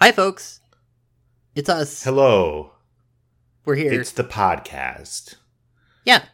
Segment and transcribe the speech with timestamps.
[0.00, 0.60] Hi, folks.
[1.54, 2.02] It's us.
[2.04, 2.72] Hello.
[3.64, 3.92] We're here.
[4.00, 5.36] It's the podcast.
[6.04, 6.24] yeah.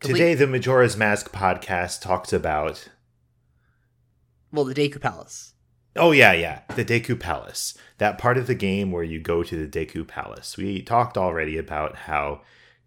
[0.00, 2.88] Complete- Today, the Majora's Mask podcast talks about.
[4.52, 5.52] Well, the Deku Palace.
[5.94, 6.62] Oh, yeah, yeah.
[6.74, 7.78] The Deku Palace.
[7.98, 10.56] That part of the game where you go to the Deku Palace.
[10.56, 12.40] We talked already about how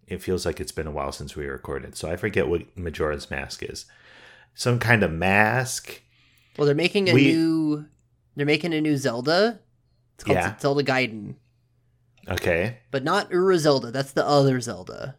[0.06, 3.30] it feels like it's been a while since we recorded, so I forget what Majora's
[3.30, 3.86] Mask is.
[4.54, 6.02] Some kind of mask.
[6.58, 7.86] Well, they're making a We- new.
[8.36, 9.60] They're making a new Zelda.
[10.14, 10.58] It's called Yeah.
[10.58, 11.34] Zelda Gaiden,
[12.28, 12.78] Okay.
[12.90, 13.90] but not Ura Zelda.
[13.90, 15.16] That's the other Zelda.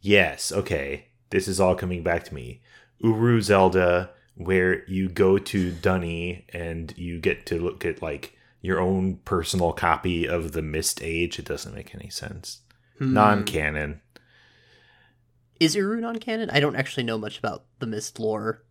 [0.00, 1.06] Yes, okay.
[1.30, 2.60] This is all coming back to me.
[2.98, 8.80] Uru Zelda, where you go to D'ni and you get to look at like your
[8.80, 11.38] own personal copy of the Myst Age.
[11.38, 12.60] It doesn't make any sense.
[12.98, 13.12] Hmm.
[13.14, 14.00] Non-canon.
[15.60, 16.50] Is Uru non-canon?
[16.50, 18.63] I don't actually know much about the Myst lore.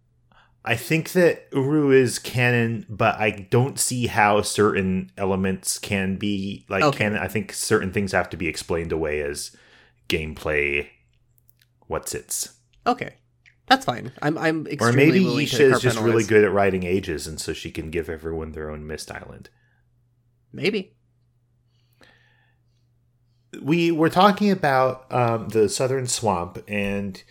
[0.66, 6.66] I think that Uru is canon, but I don't see how certain elements can be
[6.70, 6.99] like Okay.
[6.99, 7.20] canon.
[7.20, 9.55] I think certain things have to be explained away as
[10.08, 10.88] gameplay.
[11.88, 12.53] What's its?
[12.88, 13.16] Okay,
[13.67, 14.14] that's fine.
[14.22, 17.42] I'm I'm Or maybe willing to Yeesha is just really good at writing ages, and
[17.42, 19.50] so she can give everyone their own Myst Island.
[20.53, 20.95] Maybe.
[23.61, 27.22] We were talking about um, the Southern Swamp, and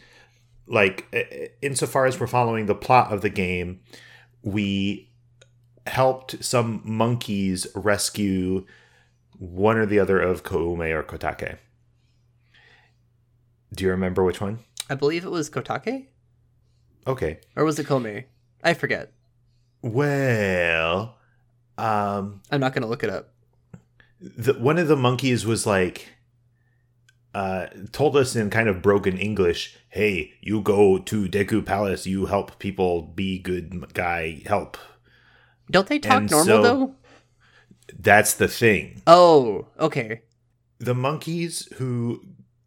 [0.67, 3.81] like insofar as we're following the plot of the game,
[4.43, 5.11] we
[5.87, 8.65] helped some monkeys rescue
[9.39, 11.59] one or the other of Koume or Kotake.
[13.75, 14.61] Do you remember which one?
[14.89, 16.07] I believe it was Kotake
[17.07, 17.41] Okay.
[17.57, 18.25] or was it Koume?
[18.63, 19.13] I forget.
[19.83, 21.17] Well,
[21.79, 23.31] um, I'm not gonna look it up.
[24.21, 26.09] the, one of the monkeys was like
[27.35, 32.27] uh told us in kind of broken english hey you go to deku palace you
[32.27, 34.77] help people be good guy help
[35.71, 36.95] Don't they talk And normal so- though?
[37.99, 40.23] that's the thing Oh, okay.
[40.79, 42.23] the monkeys who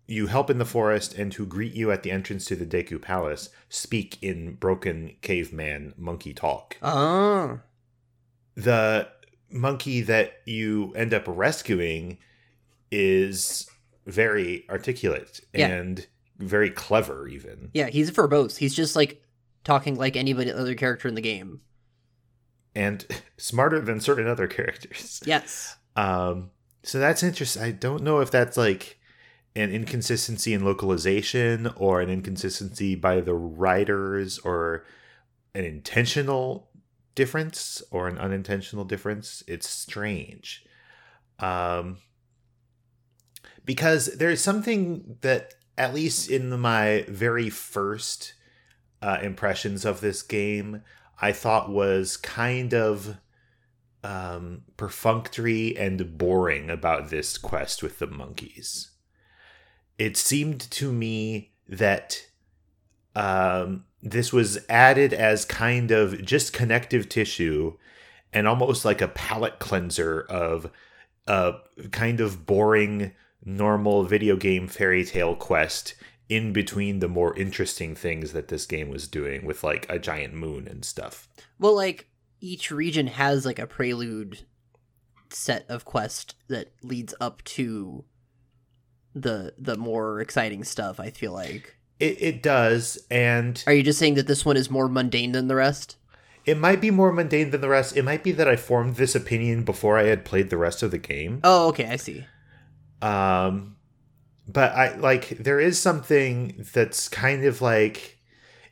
[0.08, 3.02] you help in the forest and who greet you at the entrance to the deku
[3.02, 7.60] palace speak in broken caveman monkey talk Oh,
[8.56, 9.08] the
[9.52, 12.18] monkey that you end up rescuing
[12.92, 13.68] is
[14.06, 15.68] very articulate Yeah.
[15.68, 16.06] and
[16.38, 17.88] very clever even yeah.
[17.88, 18.58] He's verbose.
[18.58, 19.22] He's just like
[19.64, 21.62] talking like anybody other character in the game.
[22.76, 23.06] and
[23.38, 25.76] smarter than certain other characters Yes.
[25.96, 26.52] um
[26.84, 29.00] so that's interesting i don't know if that's like
[29.56, 34.86] an inconsistency in localization or an inconsistency by the writers or
[35.56, 36.70] an intentional
[37.16, 40.66] difference or an unintentional difference it's strange
[41.40, 41.98] um
[43.66, 48.34] because there's something that at least in my very first
[49.02, 50.82] uh, impressions of this game
[51.22, 53.18] i thought was kind of
[54.06, 58.92] um, perfunctory and boring about this quest with the monkeys.
[59.98, 62.28] It seemed to me that
[63.16, 67.78] um, this was added as kind of just connective tissue
[68.32, 70.70] and almost like a palate cleanser of
[71.26, 71.56] a
[71.92, 73.12] kind of boring,
[73.46, 75.94] normal video game fairy tale quest
[76.28, 80.34] in between the more interesting things that this game was doing with like a giant
[80.34, 81.30] moon and stuff.
[81.60, 82.08] Well, like
[82.42, 84.40] each region has like a prelude
[85.30, 88.06] set of quest that leads up to
[89.14, 91.00] the the more exciting stuff.
[91.00, 91.78] I feel like.
[91.98, 95.48] It, it does, and Are you just saying that this one is more mundane than
[95.48, 95.96] the rest?
[96.46, 97.96] It might be more mundane than the rest.
[97.96, 100.92] It might be that I formed this opinion before I had played the rest of
[100.92, 101.40] the game.
[101.42, 101.86] Oh, okay.
[101.86, 102.26] I see.
[103.02, 103.78] Um,
[104.48, 108.20] but I like there is something that's kind of like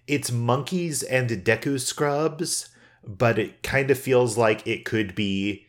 [0.08, 2.70] it's monkeys and Deku scrubs,
[3.06, 5.66] but it kind of feels like it could be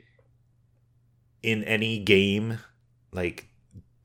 [1.43, 2.59] in any game.
[3.13, 3.49] Like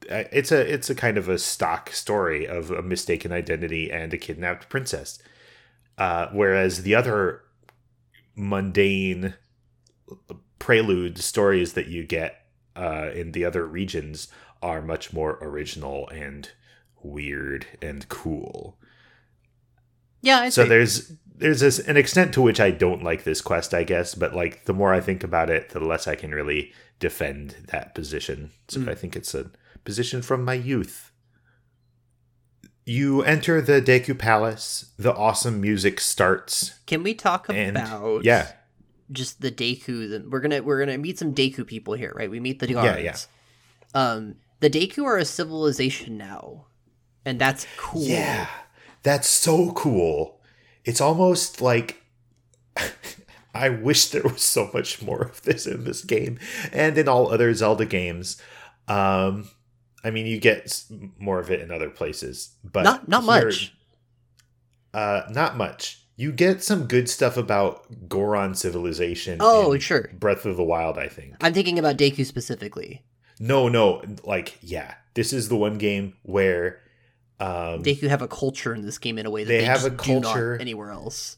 [0.09, 4.17] it's a it's a kind of a stock story of a mistaken identity and a
[4.17, 5.19] kidnapped princess.
[5.97, 7.41] Uh, whereas the other
[8.35, 9.33] mundane
[10.59, 12.38] prelude stories that you get
[12.79, 14.27] uh, in the other regions
[14.61, 16.51] are much more original and
[17.03, 18.77] weird and cool.
[20.21, 20.69] Yeah, I so see.
[20.69, 24.35] there's there's this, an extent to which I don't like this quest, I guess, but
[24.35, 28.51] like the more I think about it, the less I can really defend that position.
[28.67, 28.89] So Mm.
[28.89, 29.49] I think it's a
[29.85, 31.11] position from my youth.
[32.85, 34.91] You enter the Deku Palace.
[34.97, 36.79] The awesome music starts.
[36.87, 38.51] Can we talk And about yeah,
[39.11, 40.09] just the Deku?
[40.09, 42.29] That we're gonna we're gonna meet some Deku people here, right?
[42.29, 43.27] We meet the Yeah, guards.
[43.95, 44.01] yeah.
[44.11, 46.65] Um, the Deku are a civilization now,
[47.25, 48.03] and that's cool.
[48.03, 48.47] Yeah,
[49.03, 50.39] that's so cool.
[50.85, 52.01] It's almost like
[53.53, 56.39] I wish there was so much more of this in this game
[56.71, 58.41] and in all other Zelda games.
[58.87, 59.49] Um,
[60.03, 60.83] I mean, you get
[61.17, 63.73] more of it in other places, but not not here- much.
[64.93, 65.98] Uh, not much.
[66.19, 69.37] You get some good stuff about Goron civilization.
[69.39, 70.09] Oh, in sure.
[70.11, 71.35] Breath of the Wild, I think.
[71.39, 73.03] I'm thinking about Deku specifically.
[73.39, 76.81] No, no, like yeah, this is the one game where
[77.39, 79.85] um, Deku have a culture in this game in a way that They they, have
[79.85, 80.57] a culture.
[80.59, 81.37] anywhere else.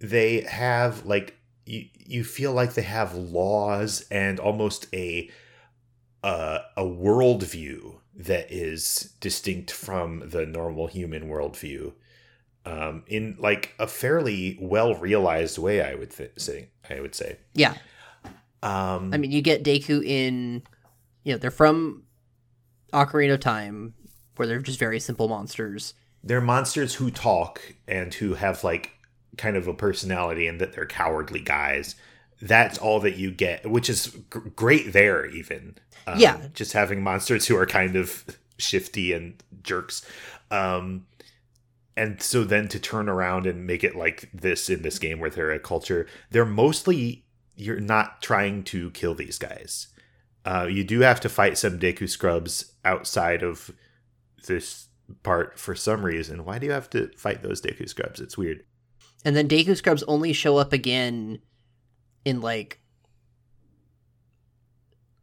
[0.00, 5.30] they have like you you feel like they have laws and almost a
[6.24, 11.92] uh, a worldview that is distinct from the normal human worldview
[12.66, 17.38] um, in like a fairly well realized way i would th- say i would say.
[17.54, 17.74] Yeah,
[18.62, 20.62] um, I mean, you get Deku in,
[21.24, 22.02] you know, they're from
[22.92, 23.94] Ocarina of Time,
[24.36, 25.94] where they're just very simple monsters.
[26.24, 28.92] they're monsters who talk and who have like
[29.36, 31.94] kind of a personality and that they're cowardly guys.
[32.42, 35.76] That's all that you get which is g- great there even.
[36.06, 36.48] Um, Yeah.
[36.54, 38.24] just having monsters who are kind of
[38.58, 40.04] shifty and jerks.
[40.50, 41.06] Um
[41.96, 45.30] and so then to turn around and make it like this in this game where
[45.30, 49.88] they're a culture they're mostly you're not trying to kill these guys
[50.44, 53.72] uh, you do have to fight some Deku scrubs outside of
[54.46, 54.86] this
[55.22, 56.44] part for some reason.
[56.44, 58.20] Why do you have to fight those Deku scrubs?
[58.20, 58.64] It's weird.
[59.24, 61.40] And then Deku Scrubs only show up again
[62.24, 62.78] in like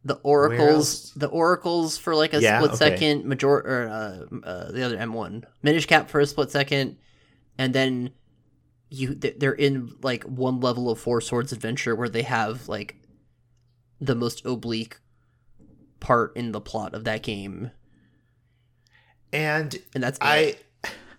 [0.04, 2.76] the oracles, the oracles for like a Yeah, split okay.
[2.76, 6.96] second, major or uh, uh, the other M one, Minish Cap for a split second,
[7.58, 8.12] and then
[8.90, 12.96] you th- they're in like one level of Four Swords Adventure where they have like
[14.00, 14.98] the most oblique
[16.00, 17.70] part in the plot of that game,
[19.32, 20.64] And and that's I it.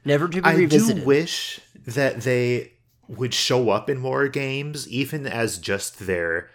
[0.05, 1.03] never to be I revisited.
[1.03, 2.73] do wish that they
[3.07, 6.49] would show up in more games, even as just their,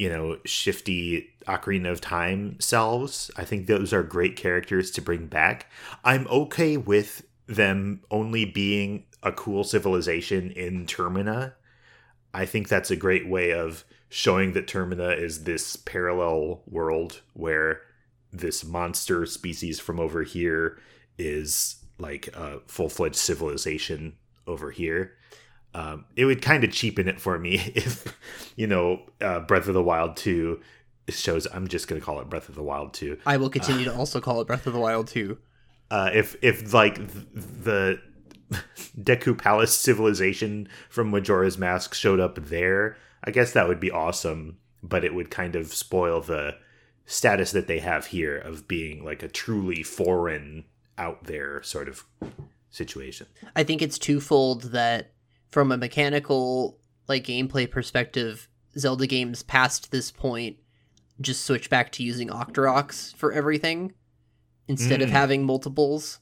[0.00, 3.30] you know, shifty Ocarina of Time selves.
[3.36, 5.70] I think those are great characters to bring back.
[6.02, 11.52] I'm okay with them only being a cool civilization in Termina.
[12.32, 17.82] I think that's a great way of showing that Termina is this parallel world where
[18.32, 20.78] this monster species from over here
[21.18, 24.14] is like a full fledged civilization
[24.46, 25.12] over here.
[25.74, 28.16] Um, it would kind of cheapen it for me if,
[28.56, 30.60] you know, uh, Breath of the Wild 2
[31.08, 31.46] shows.
[31.52, 33.18] I'm just going to call it Breath of the Wild 2.
[33.26, 35.38] I will continue to also call it Breath of the Wild 2
[35.90, 38.00] Uh, if, if like th- the
[39.00, 44.58] Deku Palace civilization from Majora's Mask showed up there, I guess that would be awesome,
[44.82, 46.56] but it would kind of spoil the
[47.06, 50.64] status that they have here of being like a truly foreign,
[51.00, 52.04] out there sort of
[52.68, 53.26] situation.
[53.56, 55.12] I think it's twofold that
[55.50, 58.48] from a mechanical like gameplay perspective,
[58.78, 60.56] Zelda games past this point
[61.20, 63.92] just switch back to using Octoroks for everything
[64.68, 65.12] instead of Mm.
[65.12, 66.20] having multiples.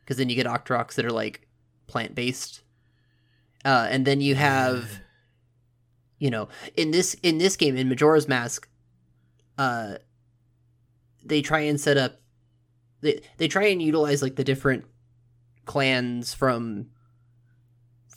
[0.00, 1.46] Because then you get Octoroks that are like
[1.86, 2.62] plant based.
[3.64, 5.00] Uh, and then you have
[6.18, 8.68] you know, in this in this game, in Majora's Mask,
[9.58, 9.96] uh
[11.24, 12.20] they try and set up
[13.00, 14.84] they they try and utilize like the different
[15.66, 16.86] clans from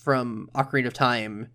[0.08, 1.50] from Ocarina of Time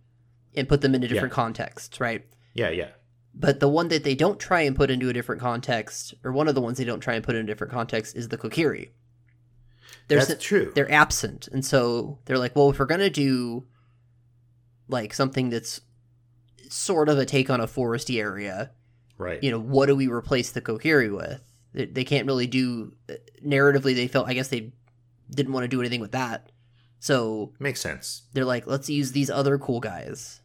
[0.54, 2.22] and put them into different contexts, right?
[2.52, 2.88] Yeah, yeah.
[3.34, 6.48] But the one that they don't try and put into a different context, or one
[6.48, 8.90] of the ones they don't try and put in a different context, is the Kokiri.
[10.08, 10.70] They're That's true.
[10.74, 13.64] They're absent, and so they're like, well, if we're gonna do
[14.86, 15.80] like something that's
[16.68, 18.72] sort of a take on a foresty area,
[19.16, 19.42] Right.
[19.42, 21.40] you know, what do we replace the Kokiri with?
[21.72, 23.94] They, they can't really do uh, narratively.
[23.94, 24.74] They felt, I guess, they
[25.30, 26.52] didn't want to do anything with that,
[27.02, 28.22] so Makes sense.
[28.32, 30.40] they're like, let's use these other cool guys.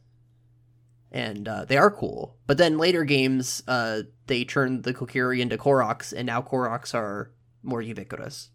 [1.12, 2.36] And uh, they are cool.
[2.48, 7.32] But then later games, uh, they turned the Kokiri into Koroks, and now Koroks are
[7.62, 8.50] more ubiquitous.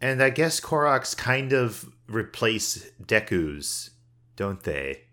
[0.00, 3.90] And I guess Koroks kind of replace Dekus,
[4.34, 5.04] don't they?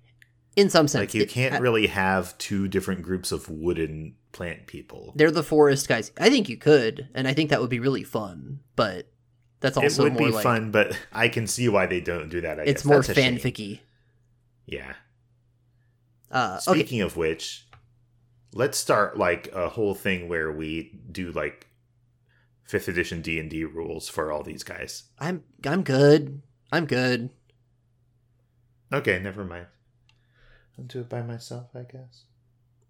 [0.56, 1.02] In some sense.
[1.02, 5.14] Like you can't uh, really have two different groups of wooden plant people.
[5.16, 6.12] They're the forest guys.
[6.18, 9.12] I think you could, and I think that would be really fun, but
[9.60, 10.44] that's It would be like.
[10.44, 12.60] fun, but I can see why they don't do that.
[12.60, 12.86] I it's guess.
[12.86, 13.80] more That's fanficky.
[14.66, 14.94] Yeah.
[16.32, 16.80] Uh, okay.
[16.80, 17.68] Speaking of which,
[18.54, 21.68] let's start like a whole thing where we do like
[22.64, 25.04] fifth edition D and D rules for all these guys.
[25.20, 26.42] I'm I'm good.
[26.72, 27.30] I'm good.
[28.94, 29.68] Okay, never mind.
[30.78, 32.24] I'll do it by myself, I guess.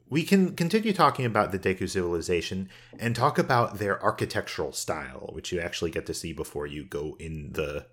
[0.07, 2.69] We can continue talking about the Deku civilization
[2.99, 7.15] and talk about their architectural style, which you actually get to see before you go
[7.19, 7.87] in the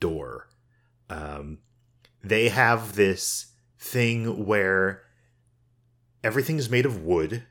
[0.00, 0.48] door.
[1.10, 1.58] Um,
[2.24, 5.02] they have this thing where
[6.24, 7.44] everything's made of wood.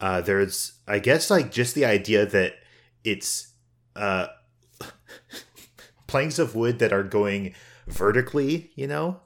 [0.00, 2.54] Uh, there's, I guess, like just the idea that
[3.04, 3.52] it's
[3.94, 4.28] uh,
[6.06, 7.54] planks of wood that are going
[7.86, 9.20] vertically, you know,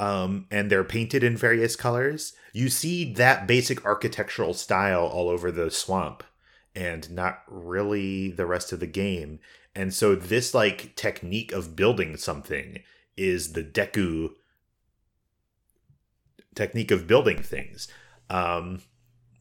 [0.00, 2.32] um, and they're painted in various colors.
[2.54, 6.24] You see that basic architectural style all over the swamp,
[6.74, 9.40] and not really the rest of the game.
[9.74, 12.82] And so, this like technique of building something
[13.18, 14.30] is the Deku
[16.54, 17.86] technique of building things,
[18.30, 18.80] um,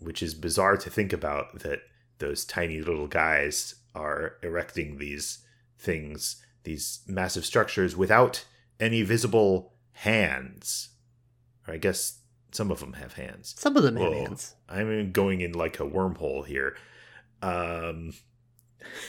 [0.01, 1.79] which is bizarre to think about that
[2.17, 5.39] those tiny little guys are erecting these
[5.77, 8.43] things, these massive structures without
[8.77, 10.89] any visible hands.
[11.67, 12.19] Or I guess
[12.51, 13.53] some of them have hands.
[13.57, 14.05] Some of them Whoa.
[14.05, 14.55] have hands.
[14.67, 16.75] I'm going in like a wormhole here.
[17.41, 18.13] Um,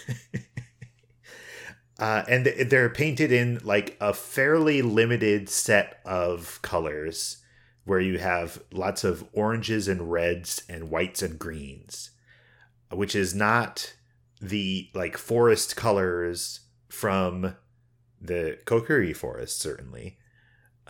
[1.99, 7.37] uh, and they're painted in like a fairly limited set of colors
[7.85, 12.11] where you have lots of oranges and reds and whites and greens,
[12.91, 13.95] which is not
[14.41, 17.55] the like forest colors from
[18.21, 20.19] the Kokiri forest, certainly.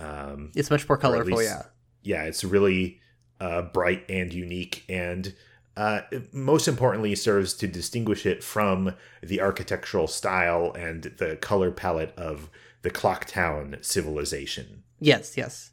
[0.00, 1.62] Um, It's much more colorful, least- yeah.
[2.02, 3.00] yeah, it's really
[3.40, 5.34] uh, bright and unique, and
[5.76, 6.00] uh,
[6.32, 12.50] most importantly, serves to distinguish it from the architectural style and the color palette of
[12.82, 14.82] the Clock Town civilization.
[15.00, 15.70] Yes, yes.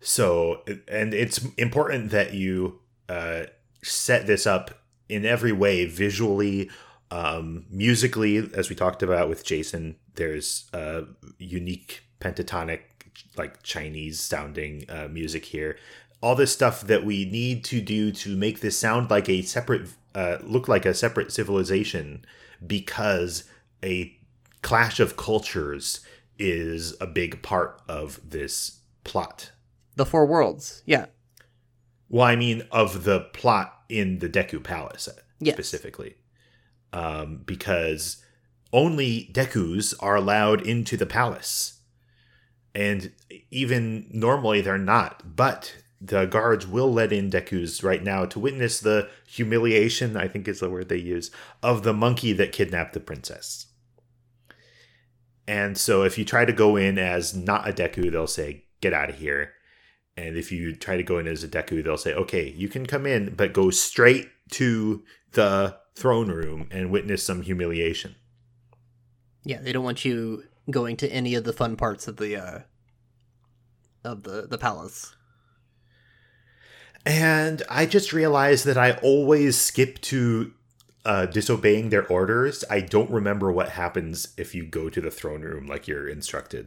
[0.00, 3.44] So, and it's important that you uh,
[3.82, 6.70] set this up in every way visually,
[7.10, 9.96] um, musically, as we talked about with Jason.
[10.14, 11.02] There's uh,
[11.38, 12.80] unique pentatonic,
[13.36, 15.76] like Chinese sounding uh, music here.
[16.20, 19.88] All this stuff that we need to do to make this sound like a separate,
[20.14, 22.24] uh, look like a separate civilization,
[22.66, 23.44] because
[23.84, 24.16] a
[24.62, 26.00] clash of cultures
[26.38, 29.52] is a big part of this plot.
[29.94, 30.82] The Four Worlds.
[30.86, 31.06] Yeah.
[32.08, 35.08] Well, I mean, of the plot in the Deku Palace
[35.38, 35.54] Yes.
[35.54, 36.16] specifically,
[36.92, 38.22] um, because
[38.72, 41.75] only Dekus are allowed into the palace,
[42.76, 43.10] and
[43.50, 45.34] even normally they're not.
[45.34, 50.16] But the guards will let in Dekus right now to witness the humiliation.
[50.16, 51.30] I think is the word they use
[51.62, 53.66] of the monkey that kidnapped the princess.
[55.48, 58.92] And so, if you try to go in as not a Deku, they'll say, "Get
[58.92, 59.54] out of here."
[60.16, 62.86] And if you try to go in as a Deku, they'll say, okay, you can
[62.86, 68.16] come in, but go straight to the throne room and witness some humiliation.
[69.44, 72.58] Yeah, they don't want you going to any of the fun parts of the uh
[74.04, 75.14] of the the palace.
[77.04, 80.52] And I just realized that I always skip to
[81.04, 82.64] uh, disobeying their orders.
[82.68, 86.66] I don't remember what happens if you go to the throne room like you're instructed.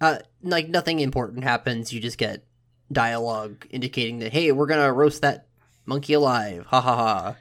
[0.00, 2.44] Uh like nothing important happens, you just get
[2.90, 5.46] dialogue indicating that hey, we're going to roast that
[5.84, 6.66] monkey alive.
[6.66, 7.36] Ha ha ha.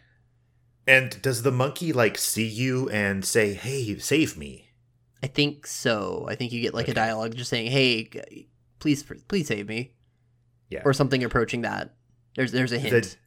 [0.88, 4.65] And does the monkey like see you and say, hey, save me?
[5.26, 6.28] I think so.
[6.30, 8.46] I think you get like a dialogue just saying, "Hey,
[8.78, 9.96] please please save me."
[10.70, 10.84] Yeah.
[10.86, 11.96] Or something approaching that.
[12.36, 13.18] There's there's a hint.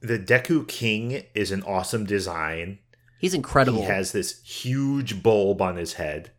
[0.00, 2.78] The, the Deku King is an awesome design.
[3.20, 3.80] He's incredible.
[3.80, 6.30] He has this huge bulb on his head.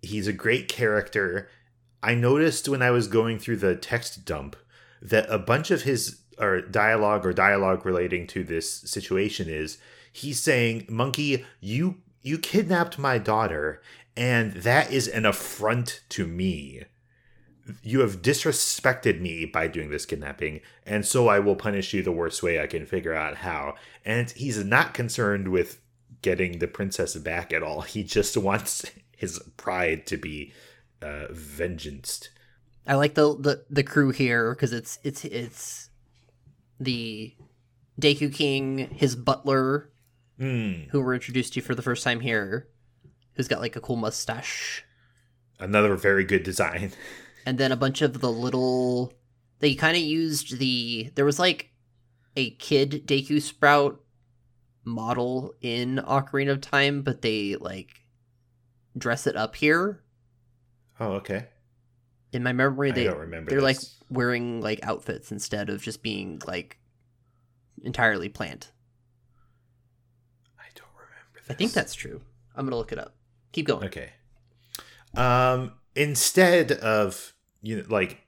[0.00, 1.50] He's a great character.
[2.02, 4.56] I noticed when I was going through the text dump
[5.02, 9.76] that a bunch of his or dialogue or dialogue relating to this situation is
[10.10, 13.82] he's saying, "Monkey, you you kidnapped my daughter,
[14.16, 16.84] and that is an affront to me.
[17.82, 22.12] You have disrespected me by doing this kidnapping, and so I will punish you the
[22.12, 23.74] worst way I can figure out how."
[24.04, 25.80] And he's not concerned with
[26.22, 27.82] getting the princess back at all.
[27.82, 28.84] He just wants
[29.16, 30.52] his pride to be
[31.00, 32.28] uh, vengeanced.
[32.86, 35.90] I like the the, the crew here because it's it's it's
[36.80, 37.34] the
[38.00, 39.90] Deku King, his butler,
[40.42, 40.88] Hmm.
[40.90, 42.66] who we're introduced to you for the first time here,
[43.34, 44.84] who's got like a cool mustache,
[45.60, 46.90] Another very good design.
[47.46, 49.12] and then a bunch of the little.
[49.60, 51.12] They kind of used the.
[51.14, 51.70] There was like
[52.34, 54.00] a kid Deku Sprout
[54.84, 58.00] model in Ocarina of Time, but they like
[58.98, 60.02] dress it up here.
[60.98, 61.46] Oh, okay.
[62.32, 63.50] In my memory, they don't remember.
[63.50, 63.78] they're like
[64.10, 66.80] wearing like outfits instead of just being like
[67.84, 68.71] entirely plant.
[71.48, 71.54] I.
[71.54, 72.20] Think that's true.
[72.56, 73.14] I'm gonna look it up.
[73.52, 73.84] Keep going.
[73.86, 74.10] Okay.
[75.14, 78.18] Um instead of you know like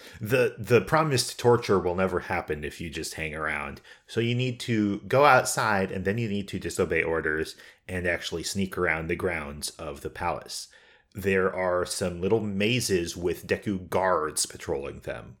[0.20, 3.80] the the promised torture will never happen if you just hang around.
[4.06, 7.56] So you need to go outside and then you need to disobey orders
[7.88, 10.68] and actually sneak around the grounds of the palace.
[11.14, 15.38] there are some little mazes with Deku guards patrolling them.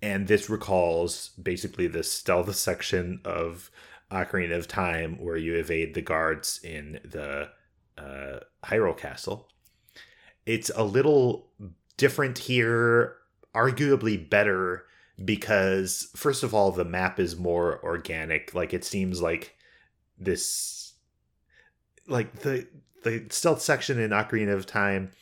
[0.00, 3.70] And this recalls basically the stealth section of
[4.14, 7.50] Ocarina of Time where you evade the guards in the
[7.98, 9.48] uh, Hyrule Castle.
[10.46, 11.48] It's a little
[11.96, 13.16] different here,
[13.54, 14.86] arguably better
[15.24, 18.54] because, first of all, the map is more organic.
[18.54, 19.56] Like, it seems like
[20.18, 20.94] this.
[22.06, 22.66] Like, the,
[23.02, 25.12] the stealth section in Ocarina of Time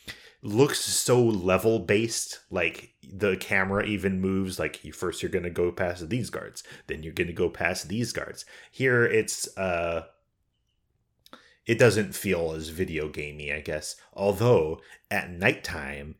[0.41, 5.49] looks so level based like the camera even moves like you first you're going to
[5.49, 8.45] go past these guards then you're going to go past these guards.
[8.71, 10.05] Here it's uh
[11.65, 13.95] it doesn't feel as video gamey i guess.
[14.13, 16.15] Although at nighttime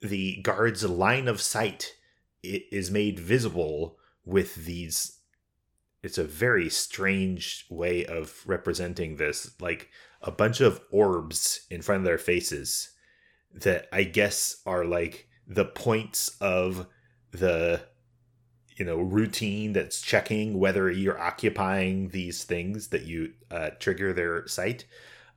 [0.00, 1.94] the guards line of sight
[2.42, 5.18] is made visible with these
[6.02, 9.90] it's a very strange way of representing this like
[10.22, 12.90] a bunch of orbs in front of their faces
[13.52, 16.86] that I guess are like the points of
[17.32, 17.82] the
[18.76, 24.46] you know routine that's checking whether you're occupying these things that you uh, trigger their
[24.46, 24.86] sight.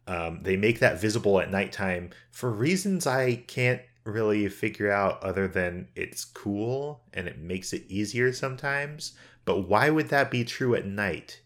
[0.06, 5.48] Um, they make that visible at nighttime for reasons I can't really figure out other
[5.48, 9.14] than it's cool and it makes it easier sometimes.
[9.46, 11.42] But why would that be true at night?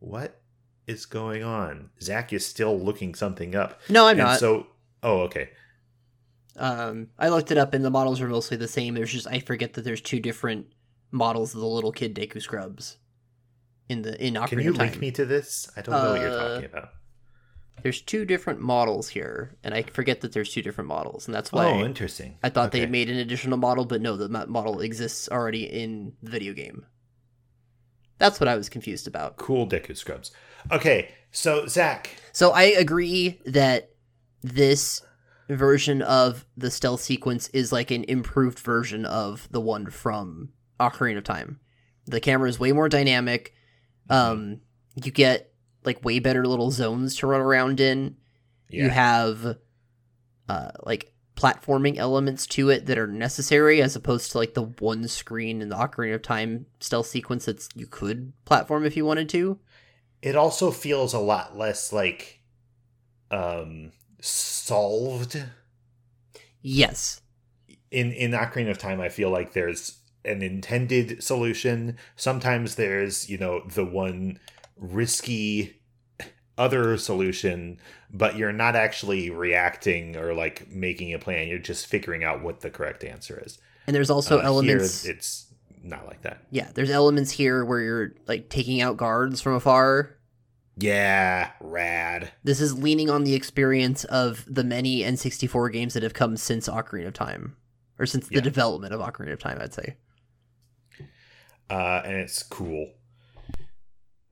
[0.00, 0.40] What
[0.86, 1.90] is going on?
[2.00, 3.80] Zach is still looking something up.
[3.88, 4.38] No, I'm and not.
[4.38, 4.68] So,
[5.02, 5.50] oh, okay.
[6.58, 8.94] Um, I looked it up, and the models are mostly the same.
[8.94, 10.66] There's just I forget that there's two different
[11.10, 12.98] models of the little kid Deku Scrubs
[13.88, 15.70] in the in Ocarina Can you link me to this?
[15.76, 16.90] I don't know what you're Uh, talking about.
[17.82, 21.52] There's two different models here, and I forget that there's two different models, and that's
[21.52, 22.36] why Oh, interesting.
[22.42, 22.80] I thought Okay.
[22.80, 26.86] they made an additional model, but no, the model exists already in the video game.
[28.18, 29.36] That's what I was confused about.
[29.36, 30.32] cool Deku Scrubs.
[30.72, 33.90] Okay, so Zach, So I agree that
[34.42, 35.02] this
[35.56, 41.18] version of the stealth sequence is like an improved version of the one from Ocarina
[41.18, 41.60] of Time.
[42.06, 43.54] The camera is way more dynamic.
[44.10, 44.60] Um,
[45.02, 45.52] you get
[45.84, 48.16] like way better little zones to run around in.
[48.68, 49.56] yeah, You have
[50.48, 55.06] uh like platforming elements to it that are necessary as opposed to like the one
[55.06, 59.28] screen in the Ocarina of Time stealth sequence that's you could platform if you wanted
[59.30, 59.58] to.
[60.20, 62.40] it also feels a lot less like
[63.30, 65.42] um solved
[66.60, 67.20] Yes.
[67.90, 69.00] in in Ocarina of Time.
[69.00, 71.96] I feel like there's an intended solution.
[72.16, 74.38] Sometimes there's you know the one
[74.76, 75.80] risky
[76.56, 77.78] other solution,
[78.10, 81.46] but you're not actually reacting or like making a plan.
[81.48, 83.58] You're just figuring out what the correct answer is.
[83.86, 85.46] And there's also Uh, elements Here, it's
[85.84, 86.42] not like that.
[86.50, 90.16] Yeah, there's elements here where you're like taking out guards from afar.
[90.80, 92.30] Yeah, rad.
[92.44, 96.68] This is leaning on the experience of the many N64 games that have come since
[96.68, 97.56] Ocarina of Time,
[97.98, 98.40] or since the Yeah.
[98.42, 99.96] development of Ocarina of Time, I'd say.
[101.70, 102.92] uh, and it's cool.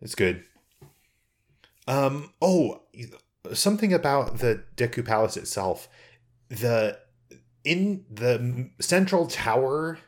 [0.00, 0.44] It's good.
[1.88, 2.32] Um.
[2.40, 2.82] Oh,
[3.52, 5.88] something about the Deku Palace itself.
[6.48, 6.98] The
[7.64, 9.98] in the central tower,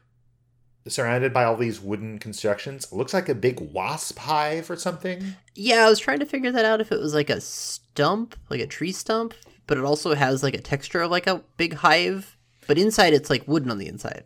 [0.89, 5.35] surrounded by all these wooden constructions, looks like a big wasp hive or something.
[5.55, 8.61] Yeah, I was trying to figure that out if it was like a stump, like
[8.61, 9.35] a tree stump,
[9.67, 13.31] but it also has like a texture of like a big hive, but inside it's
[13.31, 14.25] like wooden on the inside.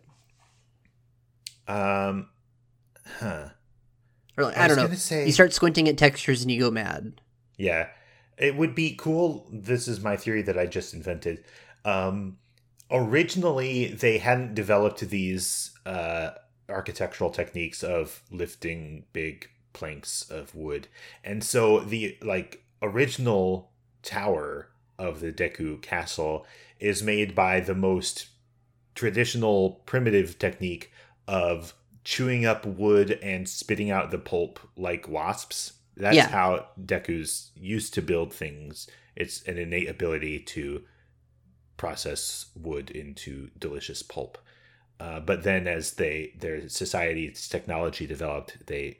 [1.67, 2.29] Um.
[3.19, 3.49] Huh.
[4.37, 4.93] Or like, I I, don't know.
[4.95, 7.21] say- You start squinting at textures and you go mad.
[7.57, 7.87] Yeah.
[8.37, 9.47] It would be cool.
[9.51, 11.43] This is my theory that I just invented.
[11.85, 12.37] Um,
[12.89, 16.31] originally, they hadn't developed these uh,
[16.69, 20.87] architectural techniques of lifting big planks of wood.
[21.23, 23.71] And so the like original
[24.01, 26.45] tower of the Deku castle
[26.79, 28.27] is made by the most
[28.95, 30.91] traditional primitive technique
[31.27, 31.73] of
[32.03, 35.73] chewing up wood and spitting out the pulp like wasps.
[35.95, 36.27] That's Yeah.
[36.27, 38.87] how Deku's used to build things.
[39.15, 40.83] It's an innate ability to
[41.77, 44.37] process wood into delicious pulp.
[44.99, 48.97] Uh, but then, as they their society's technology developed, they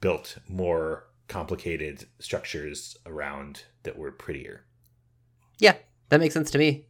[0.00, 4.64] built more complicated structures around that were prettier.
[5.58, 5.76] Yeah,
[6.08, 6.86] that makes sense to me.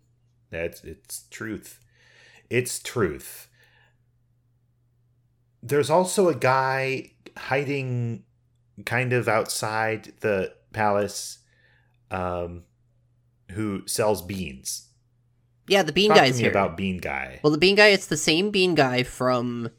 [0.51, 1.81] That's it's truth.
[2.51, 3.49] It's truth.
[5.63, 8.25] There's also a guy hiding
[8.85, 11.39] kind of outside the palace
[12.11, 12.65] um
[13.53, 14.89] who sells beans.
[15.69, 16.51] Yeah, the bean Talk guy's to me here.
[16.51, 17.41] about Bean Guy.
[17.43, 19.71] Well, the bean guy, it's the same bean guy from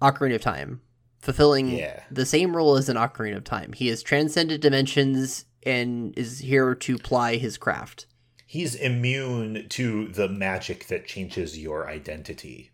[0.00, 0.80] Ocarina of Time,
[1.20, 2.02] fulfilling Yeah.
[2.10, 3.72] the same role as in Ocarina of Time.
[3.74, 8.06] He has transcended dimensions and is here to ply his craft.
[8.46, 12.72] he's immune to the magic that changes your identity.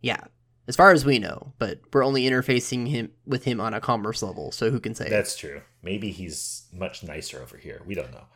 [0.00, 0.20] Yeah,
[0.68, 4.22] as far as we know, but we're only interfacing him with him on a commerce
[4.22, 5.08] level, so who can say?
[5.10, 5.62] That's true.
[5.82, 7.82] Maybe he's much nicer over here.
[7.84, 8.26] We don't know.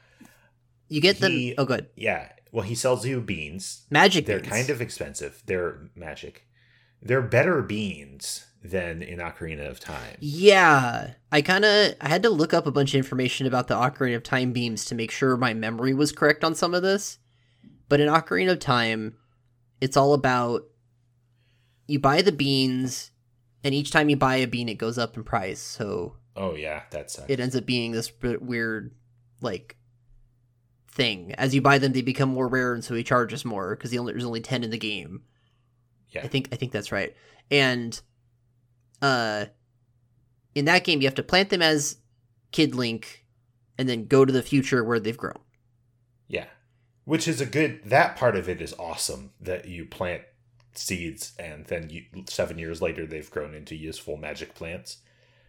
[0.88, 2.32] You get He- the oh, good Yeah.
[2.52, 3.86] Well, he sells you beans.
[3.90, 4.26] magic.
[4.26, 4.52] They're beans.
[4.52, 5.42] kind of expensive.
[5.46, 6.46] They're magic.
[7.02, 10.16] They're better beans than in Ocarina of Time.
[10.20, 13.74] Yeah, I kind of I had to look up a bunch of information about the
[13.74, 17.18] Ocarina of Time beams to make sure my memory was correct on some of this.
[17.88, 19.16] But in Ocarina of Time,
[19.80, 20.64] it's all about
[21.86, 23.10] you buy the beans,
[23.64, 25.60] and each time you buy a bean, it goes up in price.
[25.60, 27.30] So Oh yeah, that sucks.
[27.30, 28.94] it ends up being this weird,
[29.40, 29.76] like,
[30.92, 31.34] thing.
[31.36, 34.24] As you buy them, they become more rare, and so he charges more because there's
[34.24, 35.22] only ten in the game.
[36.10, 36.22] Yeah.
[36.24, 37.14] I think I think that's right.
[37.50, 38.00] And
[39.00, 39.46] uh
[40.54, 41.98] in that game you have to plant them as
[42.52, 43.24] Kid Link
[43.78, 45.38] and then go to the future where they've grown.
[46.28, 46.46] Yeah.
[47.04, 50.22] Which is a good that part of it is awesome that you plant
[50.74, 54.98] seeds and then you, 7 years later they've grown into useful magic plants.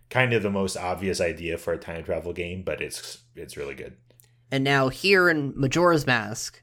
[0.10, 3.76] Kind of the most obvious idea for a time travel game, but it's it's really
[3.76, 3.96] good.
[4.52, 6.62] And now here in Majora's Mask,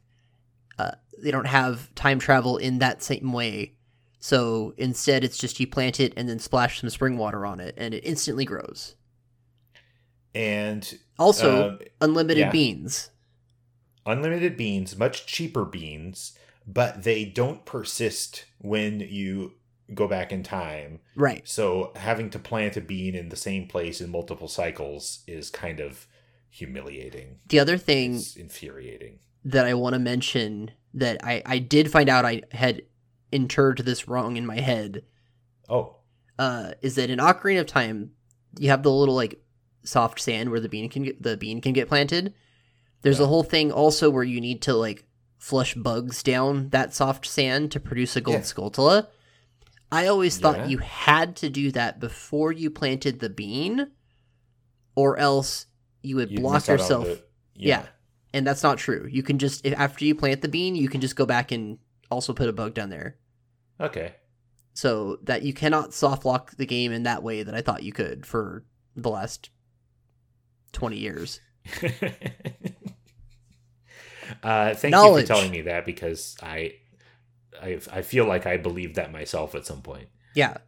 [0.79, 3.75] uh, they don't have time travel in that same way.
[4.21, 7.75] So instead it's just you plant it and then splash some spring water on it
[7.79, 8.97] and it instantly grows.
[10.35, 12.51] And Also, um, unlimited yeah.
[12.51, 13.11] beans.
[14.07, 19.53] unlimited beans, much cheaper beans, but they don't persist when you
[19.95, 21.01] go back in time.
[21.17, 21.49] Right.
[21.49, 25.81] So having to plant a bean in the same place in multiple cycles is kind
[25.81, 26.07] of
[26.51, 27.39] humiliating.
[27.49, 29.19] The other thing It's infuriating.
[29.45, 32.83] that I want to mention that I, I did find out I had
[33.31, 35.03] interred this wrong in my head
[35.69, 35.97] Oh,
[36.39, 38.13] uh, is that in Ocarina of Time
[38.59, 39.39] you have the little like
[39.85, 42.33] soft sand where the bean can get the bean can get planted.
[43.03, 43.25] There's Yeah.
[43.27, 45.05] a whole thing also where you need to like
[45.37, 48.37] flush bugs down that soft sand to produce a gold
[48.79, 49.03] Yeah.
[49.93, 50.43] I always Yeah.
[50.43, 53.89] thought you had to do that before you planted the bean,
[54.95, 55.67] or else
[56.03, 57.05] you would you'd block miss out on yourself.
[57.05, 57.23] the-
[57.55, 57.87] yeah.
[58.33, 59.09] and that's not true.
[59.11, 61.79] You can just if, after you plant the bean, you can just go back and
[62.11, 63.17] also put a bug down there.
[63.81, 64.15] Okay.
[64.75, 67.93] So that you cannot soft lock the game in that way that I thought you
[67.93, 69.51] could for the last
[70.73, 71.41] twenty years.
[74.43, 75.23] uh, thank Knowledge.
[75.23, 76.75] you for telling me that because I,
[77.61, 80.09] I, I feel like I believed that myself at some point.
[80.35, 80.59] Yeah.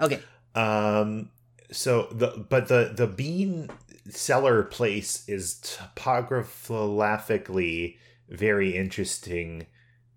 [0.00, 0.20] Okay.
[0.54, 1.30] Um.
[1.72, 3.70] So the but the the bean
[4.08, 9.66] cellar place is topographically very interesting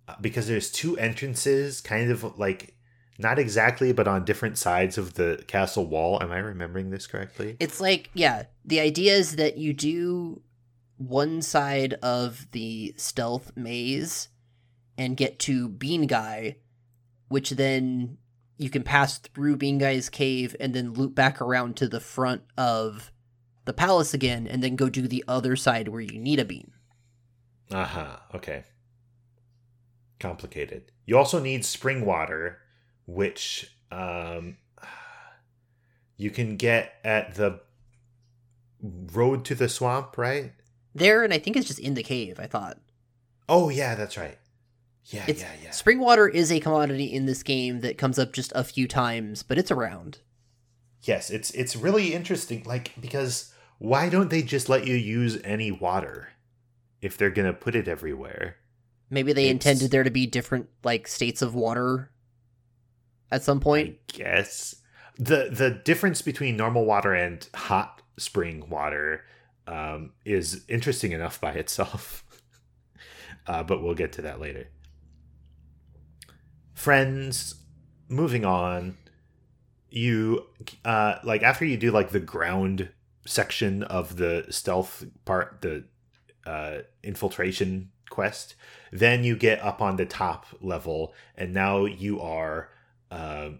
[0.07, 2.75] uh, because there's two entrances, kind of like
[3.19, 6.21] not exactly, but on different sides of the castle wall.
[6.21, 7.55] Am I remembering this correctly?
[7.59, 10.41] It's like yeah, the idea is that you do
[10.97, 14.29] one side of the stealth maze
[14.97, 16.57] and get to Bean Guy,
[17.27, 18.17] which then
[18.57, 22.43] you can pass through Bean Guy's cave and then loop back around to the front
[22.57, 23.11] of
[23.65, 26.71] the palace again and then go do the other side where you need a bean.
[27.71, 28.17] Uh huh.
[28.35, 28.63] Okay.
[30.19, 30.91] Complicated.
[31.05, 32.59] You also need spring water,
[33.05, 34.57] which um,
[36.17, 37.61] you can get at the
[38.81, 40.53] road to the swamp, right?
[40.93, 42.77] There and I think it's just in the cave, I thought.
[43.49, 44.37] Oh yeah, that's right.
[45.07, 45.71] Yeah, It's yeah, yeah.
[45.71, 49.43] spring water is a commodity in this game that comes up just a few times,
[49.43, 50.19] but it's around.
[51.01, 52.63] Yes, it's it's really interesting.
[52.65, 56.29] Like because why don't they just let you use any water
[57.01, 58.55] if they're gonna put it everywhere?
[59.09, 62.11] Maybe they It's- intended there to be different like states of water
[63.29, 63.89] at some point.
[63.89, 64.75] I guess
[65.17, 69.25] the the difference between normal water and hot spring water
[69.67, 72.23] um, is interesting enough by itself.
[73.47, 74.69] uh, but we'll get to that later.
[76.83, 77.55] Friends,
[78.09, 78.97] moving on.
[79.89, 80.47] You
[80.83, 82.89] uh, like after you do like the ground
[83.25, 85.85] section of the stealth part, the
[86.45, 88.55] uh, infiltration quest,
[88.91, 92.69] then you get up on the top level, and now you are
[93.11, 93.51] uh,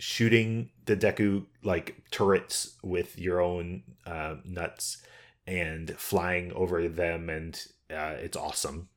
[0.00, 5.04] shooting the Deku like turrets with your own uh, nuts
[5.46, 8.88] and flying over them, and uh, it's awesome.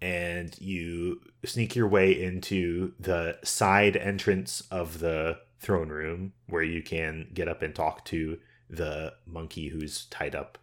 [0.00, 6.82] And you sneak your way into the side entrance of the throne room where you
[6.82, 10.58] can get up and talk to the monkey who's tied up,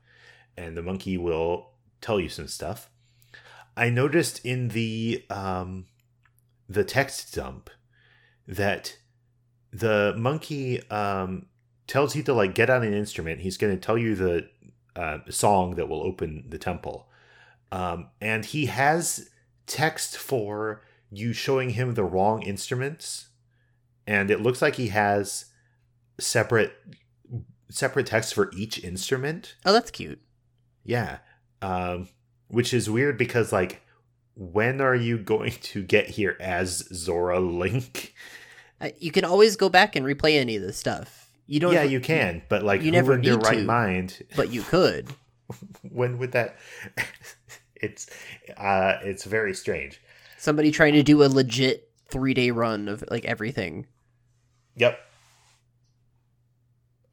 [0.57, 2.89] and the monkey will tell you some stuff.
[3.75, 5.85] I noticed in the um,
[6.67, 7.69] the text dump
[8.47, 8.97] that
[9.71, 11.47] the monkey um,
[11.87, 13.41] tells you to like get on an instrument.
[13.41, 14.49] He's going to tell you the
[14.95, 17.07] uh, song that will open the temple.
[17.71, 19.29] Um, and he has
[19.65, 23.29] text for you showing him the wrong instruments,
[24.05, 25.45] and it looks like he has
[26.19, 26.73] separate
[27.69, 29.55] separate text for each instrument.
[29.65, 30.21] Oh, that's cute.
[30.83, 31.19] Yeah.
[31.61, 32.09] Um,
[32.47, 33.81] which is weird because like
[34.35, 38.13] when are you going to get here as Zora Link?
[38.79, 41.29] Uh, you can always go back and replay any of this stuff.
[41.45, 41.73] You don't.
[41.73, 43.63] yeah, you can, but like you never in your right to.
[43.63, 45.09] mind but you could.
[45.81, 46.55] when would that
[47.81, 48.07] it's
[48.57, 50.01] uh it's very strange.
[50.37, 53.87] Somebody trying to do a legit three day run of like everything.
[54.75, 54.99] Yep.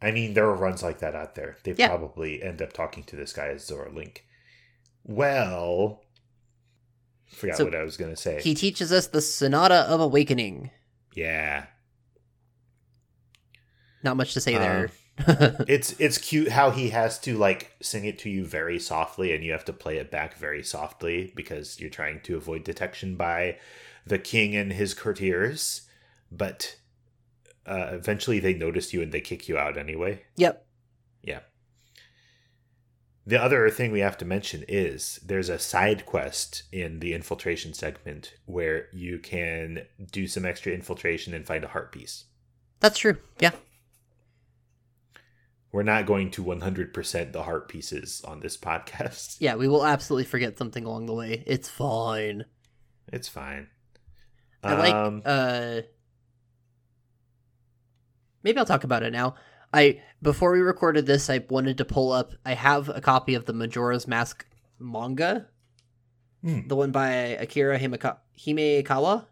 [0.01, 1.57] I mean, there are runs like that out there.
[1.65, 1.89] They Yeah.
[1.89, 4.25] probably end up talking to this guy as Zora Link.
[5.05, 6.05] Well,
[7.27, 8.41] forgot So, what I was gonna say.
[8.41, 10.71] He teaches us the Sonata of Awakening.
[11.15, 11.67] yeah,
[14.05, 14.91] Not much to say Um, there.
[15.69, 19.45] it's it's cute how he has to like sing it to you very softly, and
[19.45, 23.59] you have to play it back very softly because you're trying to avoid detection by
[24.07, 25.83] the king and his courtiers.
[26.31, 26.77] But
[27.67, 30.23] uh, eventually, they notice you and they kick you out anyway.
[30.37, 30.67] yep.
[31.23, 31.41] Yeah.
[33.27, 37.75] The other thing we have to mention is there's a side quest in the infiltration
[37.75, 42.25] segment where you can do some extra infiltration and find a heart piece.
[42.81, 43.19] That's true.
[43.39, 43.51] Yeah.
[45.71, 49.37] We're not going to 100% the heart pieces on this podcast.
[49.41, 51.45] Yeah, we will absolutely forget something along the way.
[51.47, 52.47] It's fine.
[53.13, 53.69] It's fine.
[54.63, 55.83] I like Um, uh
[58.43, 59.35] maybe I'll talk about it now.
[59.73, 63.45] I before we recorded this, I wanted to pull up I have a copy of
[63.45, 64.47] the Majora's Mask
[64.79, 65.47] manga.
[66.43, 66.67] Hmm.
[66.67, 69.27] The one by Akira Himeka- Himekawa,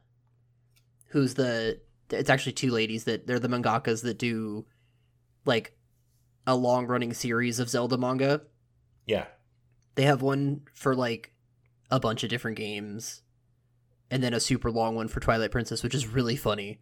[1.09, 4.67] who's the it's actually two ladies that they're the mangakas that do
[5.45, 5.77] like
[6.47, 8.43] a long running series of Zelda manga.
[9.07, 9.27] yeah.
[9.95, 11.33] They have one for like
[11.91, 13.23] a bunch of different games,
[14.11, 16.81] and then a super long one for Twilight Princess, which is really funny.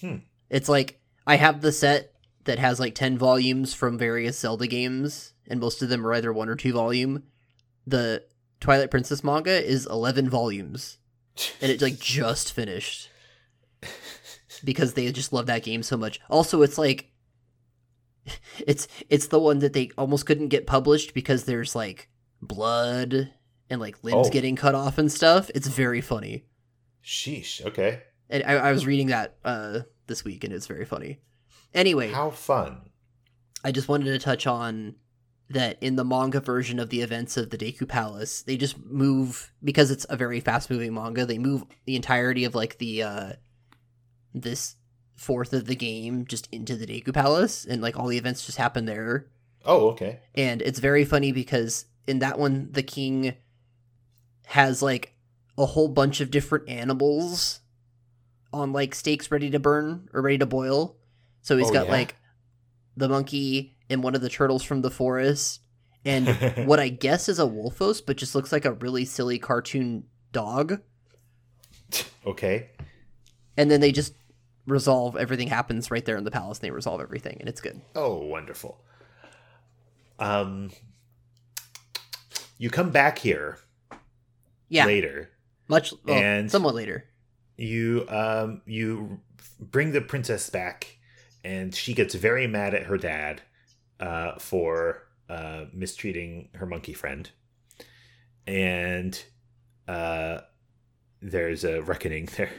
[0.00, 0.16] Hmm.
[0.50, 2.12] It's like I have the set
[2.44, 6.30] that has like ten volumes from various Zelda games, and most of them are either
[6.30, 7.22] one or two volume.
[7.86, 8.24] The
[8.60, 10.98] Twilight Princess manga is eleven volumes,
[11.62, 13.08] and it like just finished
[14.62, 16.20] because they just love that game so much.
[16.28, 17.10] Also, it's like
[18.66, 22.08] it's it's the one that they almost couldn't get published because there's like
[22.42, 23.32] blood
[23.70, 24.30] and like limbs Oh.
[24.30, 25.50] getting cut off and stuff.
[25.54, 26.44] It's very funny.
[27.04, 27.64] Sheesh.
[27.64, 28.02] Okay.
[28.28, 31.20] And I, I was reading that uh this week and it's very funny.
[31.74, 32.90] Anyway, How fun.
[33.64, 34.94] I just wanted to touch on
[35.50, 39.52] that in the manga version of the events of the Deku Palace, they just move
[39.62, 43.32] because it's a very fast moving manga, they move the entirety of like the uh
[44.34, 44.76] this
[45.16, 48.58] fourth of the game just into the Deku Palace and like all the events just
[48.58, 49.26] happen there.
[49.64, 50.20] Oh, okay.
[50.34, 53.34] And it's very funny because in that one the king
[54.46, 55.14] has like
[55.58, 57.60] a whole bunch of different animals
[58.52, 60.96] on like stakes ready to burn or ready to boil.
[61.42, 61.92] So he's Oh, got yeah?
[61.92, 62.14] like
[62.96, 65.60] the monkey and one of the turtles from the forest
[66.04, 66.28] and
[66.68, 70.80] what I guess is a wolfos but just looks like a really silly cartoon dog.
[72.26, 72.70] okay.
[73.56, 74.14] And then they just
[74.66, 77.80] resolve everything happens right there in the palace and they resolve everything and it's good.
[77.94, 78.80] Oh, wonderful.
[80.18, 80.70] Um,
[82.58, 83.58] you come back here
[84.68, 84.86] Yeah.
[84.86, 85.30] later.
[85.68, 87.04] Much well, And- somewhat later.
[87.58, 89.20] You um you
[89.58, 90.98] bring the princess back,
[91.42, 93.40] and she gets very mad at her dad
[93.98, 97.30] uh, for uh, mistreating her monkey friend,
[98.46, 99.24] and
[99.88, 100.40] uh,
[101.22, 102.50] there's a reckoning there.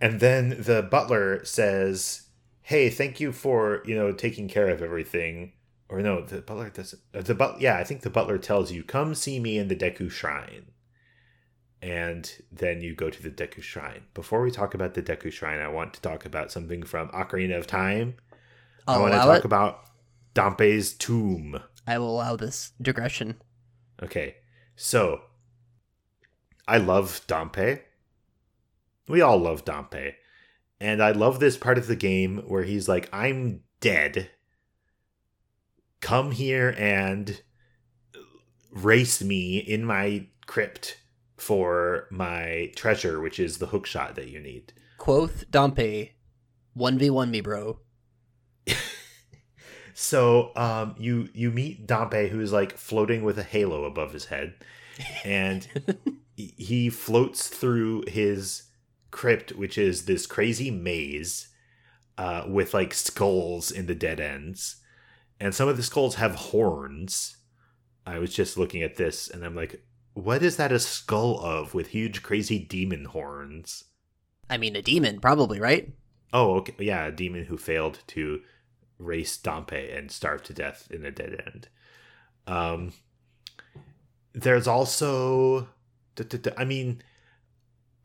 [0.00, 2.28] And then the butler says,
[2.62, 5.52] "Hey, thank you for you know taking care of everything."
[5.88, 7.00] Or no, the butler doesn't.
[7.14, 9.76] uh, The but yeah, I think the butler tells you, "Come see me in the
[9.76, 10.66] Deku Shrine."
[11.82, 14.04] And then you go to the Deku Shrine.
[14.14, 17.58] Before we talk about the Deku Shrine, I want to talk about something from Ocarina
[17.58, 18.14] of Time.
[18.88, 19.44] I I'll want to talk it.
[19.44, 19.80] about
[20.34, 21.60] Dampe's tomb.
[21.86, 23.36] I will allow this digression.
[24.02, 24.36] Okay,
[24.76, 25.20] so
[26.66, 27.80] I love Dampe.
[29.08, 30.14] We all love Dampe.
[30.80, 34.30] And I love this part of the game where he's like, I'm dead.
[36.00, 37.40] Come here and
[38.70, 40.98] race me in my crypt
[41.36, 44.72] for my treasure, which is the hookshot that you need.
[44.98, 46.10] Quoth Dampe,
[46.74, 47.78] one v one me, bro.
[49.94, 54.54] So um, you you meet Dampe, who's like floating with a halo above his head,
[55.24, 55.66] and
[56.36, 58.64] he floats through his
[59.14, 61.48] crypt, which is this crazy maze
[62.18, 64.82] uh, with like skulls in the dead ends,
[65.38, 67.36] and some of the skulls have horns,
[68.04, 71.74] I was just looking at this and I'm like, what is that a skull of
[71.74, 73.84] with huge crazy demon horns?
[74.50, 75.92] I mean, a demon, probably, right?
[76.32, 76.74] Oh, okay.
[76.78, 78.42] Yeah, a demon who failed to
[78.98, 81.68] race Dampé and starved to death in a dead end.
[82.46, 82.92] Um,
[84.32, 85.68] there's also,
[86.56, 87.00] I mean,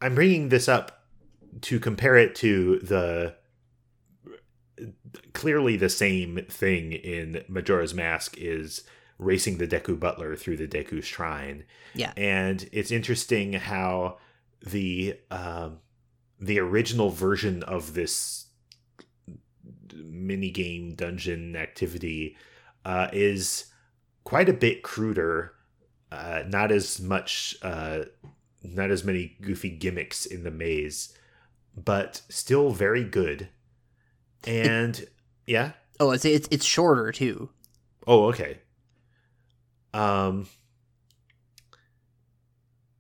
[0.02, 0.98] I'm bringing this up
[1.62, 3.35] to compare it to the
[5.33, 8.83] clearly the same thing in Majora's Mask is
[9.17, 11.65] racing the Deku Butler through the Deku Shrine.
[11.93, 14.17] Yeah, and it's interesting how
[14.65, 15.79] the um,
[16.39, 18.47] the original version of this
[19.93, 22.38] mini game dungeon activity
[22.85, 23.65] uh, is
[24.23, 25.53] quite a bit cruder.
[26.12, 27.99] Uh, not as much, uh,
[28.63, 31.13] not as many goofy gimmicks in the maze,
[31.75, 33.49] but still very good.
[34.45, 35.13] And it,
[35.45, 35.71] yeah.
[35.99, 37.49] Oh, it's it's it's shorter too.
[38.08, 38.60] Oh, okay.
[39.93, 40.47] Um,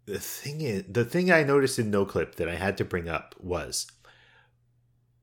[0.05, 3.35] the thing is, the thing I noticed in Noclip that I had to bring up
[3.39, 3.87] was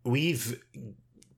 [0.04, 0.62] we've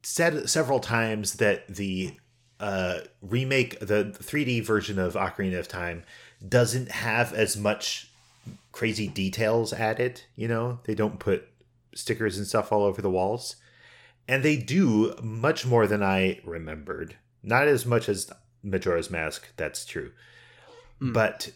[0.02, 2.16] said several times that the
[2.60, 6.04] uh, remake, the 3D version of Ocarina of Time,
[6.46, 8.10] doesn't have as much
[8.72, 10.22] crazy details added.
[10.36, 11.48] You know, they don't put
[11.98, 13.56] stickers and stuff all over the walls.
[14.26, 17.16] And they do much more than I remembered.
[17.42, 18.30] Not as much as
[18.62, 20.12] Majora's Mask, that's true.
[21.00, 21.12] Mm.
[21.14, 21.50] But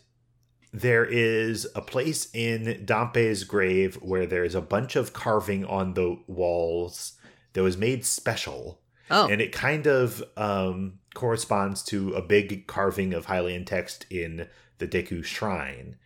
[0.73, 6.19] there is a place in Dampé's grave where there's a bunch of carving on the
[6.27, 7.13] walls
[7.53, 8.81] that was made special.
[9.11, 9.29] Oh.
[9.29, 14.89] And it kind of um, corresponds to a big carving of Hylian text in the
[14.89, 15.97] Deku Shrine.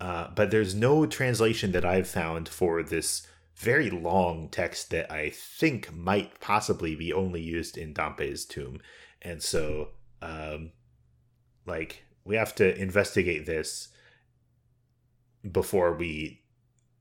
[0.00, 3.26] Uh, but there's no translation that I've found for this
[3.58, 8.80] very long text that I think might possibly be only used in Dampé's tomb.
[9.20, 9.88] And so,
[10.22, 10.70] um,
[11.66, 13.88] like, we have to investigate this
[15.50, 16.42] before we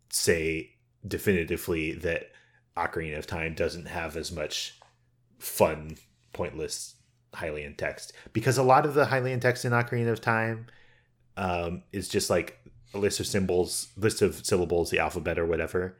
[0.10, 0.72] say
[1.08, 2.32] definitively that
[2.76, 4.80] Ocarina of Time doesn't have as much
[5.38, 5.98] fun,
[6.34, 6.96] pointless
[7.34, 10.68] Hylian text because a lot of the Hylian text in Ocarina of Time
[11.36, 12.58] um, is just like
[12.94, 15.98] a list of symbols, list of syllables, the alphabet or whatever.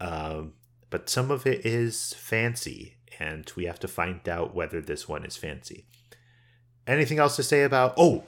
[0.00, 0.54] Um,
[0.90, 5.24] but some of it is fancy, and we have to find out whether this one
[5.24, 5.86] is fancy.
[6.86, 7.94] Anything else to say about?
[7.96, 8.24] Oh,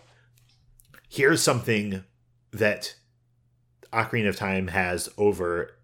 [1.08, 2.04] here's something
[2.52, 2.94] that
[3.92, 5.76] Ocarina of Time has over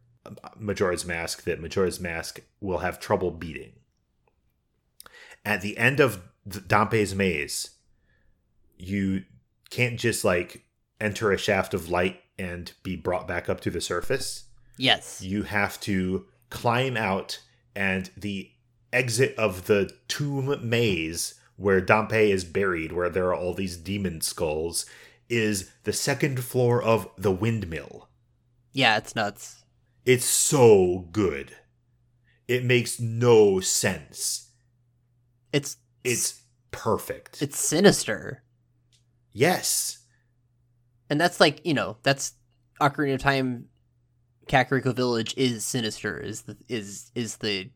[0.58, 3.72] Majora's Mask that Majora's Mask will have trouble beating.
[5.44, 7.70] At the end of Dampé's maze,
[8.76, 9.24] you
[9.70, 10.64] can't just like
[11.00, 14.45] enter a shaft of light and be brought back up to the surface.
[14.76, 15.22] Yes.
[15.22, 17.40] You have to climb out
[17.74, 18.50] and the
[18.92, 24.20] exit of the tomb maze where Dampé is buried, where there are all these demon
[24.20, 24.86] skulls,
[25.28, 28.08] is the second floor of the windmill.
[28.72, 29.64] Yeah, it's nuts.
[30.04, 31.56] It's so good.
[32.46, 34.50] It makes no sense.
[35.52, 37.42] It's it's perfect.
[37.42, 38.44] It's sinister.
[39.32, 39.98] Yes.
[41.10, 42.34] And that's like, you know, that's
[42.80, 43.68] Ocarina of Time
[44.48, 47.70] Kakariko Village is sinister is the is is the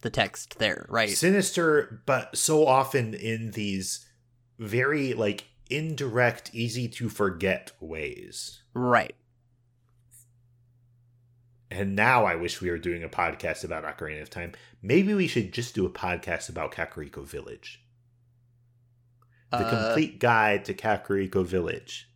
[0.00, 1.10] the text there, right?
[1.10, 4.06] Sinister, but so often in these
[4.58, 8.62] very like indirect, easy to forget ways.
[8.74, 9.14] Right.
[11.70, 14.52] And now I wish we were doing a podcast about Ocarina of Time.
[14.80, 17.82] Maybe we should just do a podcast about Kakariko Village.
[19.50, 22.08] The uh, complete guide to Kakariko Village.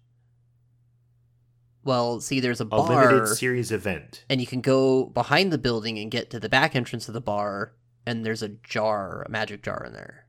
[1.84, 2.80] Well, see, there's a bar.
[2.80, 4.24] A limited series event.
[4.30, 7.20] And you can go behind the building and get to the back entrance of the
[7.20, 7.74] bar,
[8.06, 10.26] and there's a jar, a magic jar in there.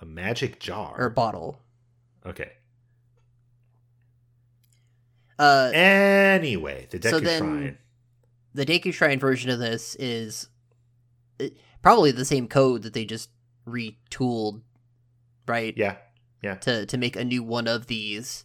[0.00, 0.94] A magic jar?
[0.98, 1.60] Or bottle.
[2.26, 2.52] Okay.
[5.38, 7.78] Uh, anyway, the Deku so then, Shrine.
[8.54, 10.48] The Deku Shrine version of this is
[11.40, 11.46] uh,
[11.80, 13.30] probably the same code that they just
[13.66, 14.60] retooled,
[15.46, 15.74] right?
[15.76, 15.96] Yeah,
[16.42, 16.56] yeah.
[16.56, 18.44] To to make a new one of these,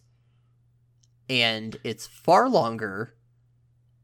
[1.28, 3.14] and it's far longer,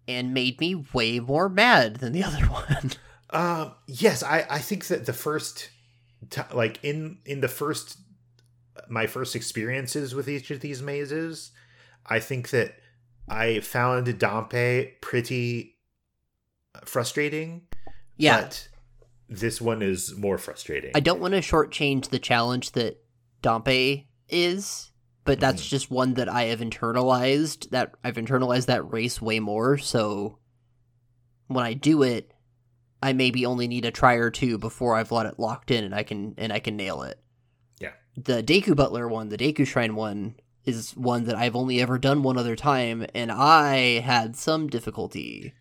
[0.06, 2.92] and made me way more mad than the other one.
[3.30, 3.72] Um.
[3.86, 5.70] Yes, I I think that the first,
[6.30, 7.98] t- like in in the first,
[8.88, 11.50] my first experiences with each of these mazes,
[12.06, 12.76] I think that
[13.28, 15.76] I found Dampé pretty
[16.84, 17.62] frustrating.
[18.16, 18.42] Yeah.
[18.42, 18.68] But
[19.28, 20.92] this one is more frustrating.
[20.94, 23.02] I don't want to shortchange the challenge that
[23.42, 24.90] Dampé is,
[25.24, 25.70] but that's mm-hmm.
[25.70, 27.70] just one that I have internalized.
[27.70, 29.78] That I've internalized that race way more.
[29.78, 30.38] So
[31.46, 32.32] when I do it,
[33.02, 35.94] I maybe only need a try or two before I've let it locked in and
[35.94, 37.20] I can and I can nail it.
[37.80, 37.92] Yeah.
[38.16, 42.22] the Deku Butler one, the Deku Shrine one, is one that I've only ever done
[42.22, 45.52] one other time, and I had some difficulty.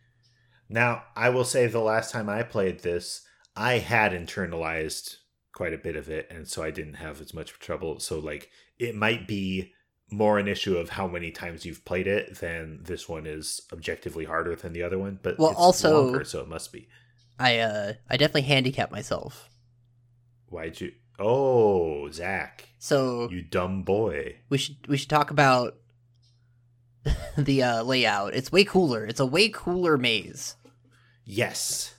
[0.70, 5.18] Now, I will say the last time I played this, I had internalized
[5.54, 8.00] quite a bit of it, and so I didn't have as much trouble.
[8.00, 8.50] So, like,
[8.80, 9.72] it might be
[10.12, 14.26] more an issue of how many times you've played it than this one is objectively
[14.26, 15.20] harder than the other one.
[15.24, 16.88] But Well, it's also- longer, so it must be.
[17.40, 19.50] I uh I definitely handicapped myself.
[20.50, 20.92] Why'd you?
[21.20, 24.38] Oh, Zach, So you dumb boy.
[24.50, 25.78] we should we should talk about
[27.38, 28.34] the uh, layout.
[28.36, 29.06] It's way cooler.
[29.06, 30.56] It's a way cooler maze.
[31.26, 31.96] Yes,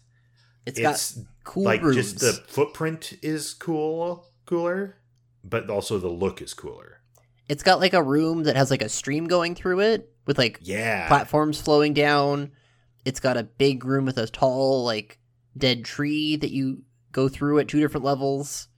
[0.67, 4.97] it's it's got cool like just the footprint is cool, cooler,
[5.45, 7.01] but also the look is cooler.
[7.49, 10.59] It's got like a room that has like a stream going through it with like
[10.63, 12.53] Yeah, platforms flowing down.
[13.05, 15.19] It's got a big room with a tall like
[15.57, 16.83] dead tree that you
[17.13, 18.69] go through at two different levels.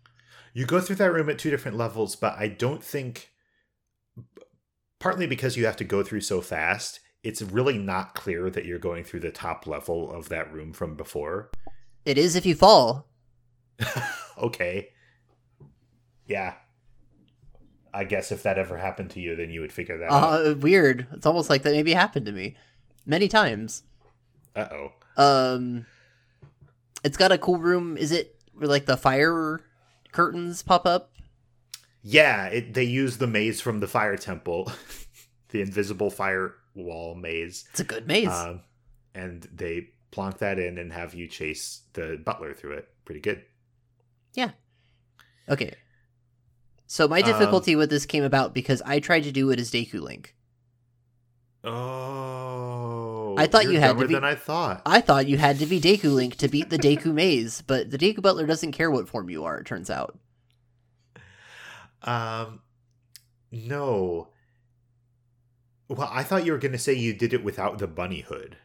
[0.53, 3.31] You go through that room at two different levels, but I don't think
[4.99, 8.79] partly because you have to go through so fast, it's really not clear that you're
[8.79, 11.51] going through the top level of that room from before.
[12.07, 13.09] It is if you fall.
[14.39, 14.89] okay.
[16.27, 16.55] Yeah.
[17.93, 20.47] I guess if that ever happened to you, then you would figure that out.
[20.47, 21.07] Uh, weird.
[21.13, 22.57] It's almost like that maybe happened to me
[23.05, 23.83] many times.
[24.55, 24.93] Uh oh.
[25.17, 25.87] Um,
[27.03, 27.97] it's got a cool room.
[27.97, 29.61] Is it where like the fire
[30.13, 31.13] curtains pop up?
[32.03, 34.71] Yeah, it, they use the maze from the fire temple,
[35.49, 38.29] the invisible fire wall maze, It's a good maze.
[38.29, 38.61] um,
[39.15, 42.89] and they plonk that in and have you chase the butler through it.
[43.05, 43.43] Pretty good.
[44.35, 44.51] Yeah.
[45.49, 45.75] Okay.
[46.87, 49.71] So my um, difficulty with this came about because I tried to do it as
[49.71, 50.35] Deku Link.
[51.65, 54.83] Oh, I thought you had to be- than I thought.
[54.87, 57.99] I thought you had to be Deku Link to beat the Deku maze, but the
[57.99, 59.59] Deku Butler doesn't care what form you are.
[59.59, 60.17] It turns out.
[62.03, 62.61] Um,
[63.51, 64.29] no.
[65.89, 68.57] Well, I thought you were going to say you did it without the bunny hood.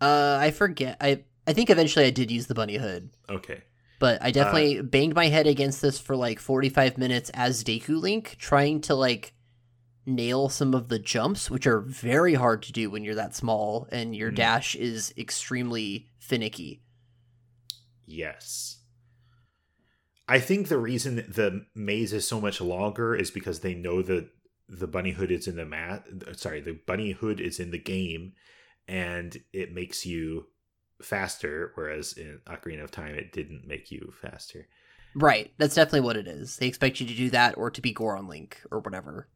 [0.00, 0.96] Uh, I forget.
[1.00, 3.62] I I think eventually I did use the bunny hood, Okay.
[3.98, 7.62] but I Uh, definitely banged my head against this for like forty five minutes as
[7.64, 9.32] Deku Link, trying to like
[10.04, 13.88] nail some of the jumps, which are very hard to do when you're that small
[13.90, 14.36] and your Mm.
[14.36, 16.82] dash is extremely finicky.
[18.04, 18.78] Yes.
[20.28, 24.28] I think the reason the maze is so much longer is because they know that
[24.68, 26.04] the bunny hood is in the mat.
[26.34, 28.32] Sorry, the bunny hood is in the game,
[28.88, 30.46] and it makes you
[31.02, 31.72] faster.
[31.74, 34.68] Whereas in Ocarina of Time, it didn't make you faster.
[35.14, 36.56] Right, that's definitely what it is.
[36.58, 39.28] They expect you to do that or to be Goron Link or whatever.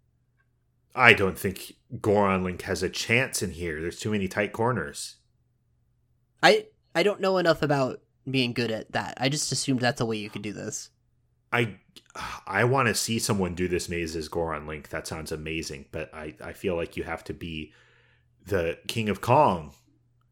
[0.94, 3.80] I don't think Goron Link has a chance in here.
[3.80, 5.16] There's too many tight corners.
[6.42, 9.14] I I don't know enough about being good at that.
[9.18, 10.90] I just assumed that's a way you could do this.
[11.52, 11.76] I
[12.46, 14.90] I want to see someone do this maze as Goron Link.
[14.90, 17.72] That sounds amazing, but I I feel like you have to be
[18.50, 19.72] the King of Kong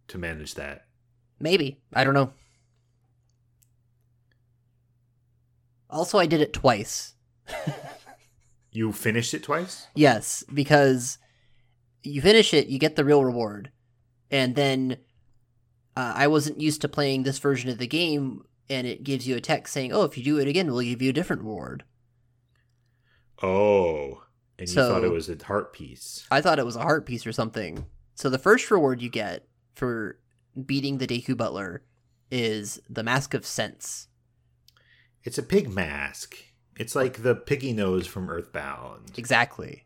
[0.09, 0.85] to manage that.
[1.41, 1.81] Maybe.
[1.95, 2.33] I don't know.
[5.91, 7.15] Also, I did it twice.
[8.71, 9.87] You finished it twice?
[9.95, 11.17] Yes, because
[12.03, 13.71] you finish it, you get the real reward.
[14.31, 14.99] And then
[15.97, 19.37] uh, I wasn't used to playing this version of the game, and it gives you
[19.37, 21.85] a text saying, oh, if you do it again, we'll give you a different reward.
[23.43, 24.23] Oh,
[24.59, 26.27] and you So- thought it was a heart piece.
[26.31, 27.87] I thought it was a heart piece or something.
[28.19, 29.47] So the first reward you get
[29.77, 30.19] for
[30.67, 31.85] beating the Deku Butler
[32.33, 34.09] is the Mask of Scents.
[35.23, 36.37] It's a pig mask.
[36.77, 39.13] It's like the piggy nose from Earthbound.
[39.17, 39.85] Exactly.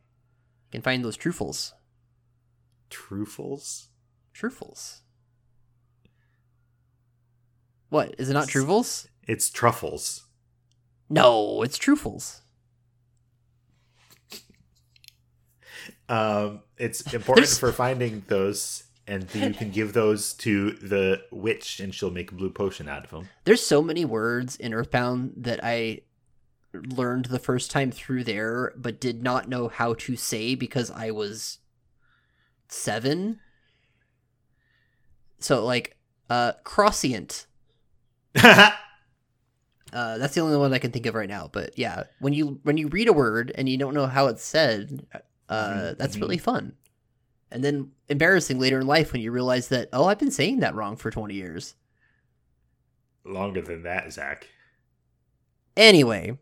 [0.64, 1.74] You can find those truffles.
[2.88, 3.88] Truffles?
[4.32, 5.02] Truffles.
[7.90, 8.14] What?
[8.16, 9.08] Is it not truffles?
[9.28, 10.24] It's truffles.
[11.10, 12.41] No, it's truffles.
[16.08, 21.80] Um, it's important There's- for finding those, and you can give those to the witch,
[21.80, 23.28] and she'll make a blue potion out of them.
[23.44, 26.02] There's so many words in Earthbound that I
[26.72, 31.10] learned the first time through there, but did not know how to say because I
[31.10, 31.58] was
[32.68, 33.40] seven.
[35.38, 35.96] So like,
[36.30, 37.46] uh, crossient.
[39.92, 41.50] Uh, that's the only one I can think of right now.
[41.52, 44.42] But yeah, when you when you read a word and you don't know how it's
[44.42, 45.06] said,
[45.52, 46.74] uh, Mhm, that's really fun.
[47.50, 50.74] And then embarrassing later in life when you realize that oh, I've been saying that
[50.74, 51.74] wrong for twenty years.
[53.24, 54.48] Longer than that, Zach.
[55.76, 56.38] Anyway,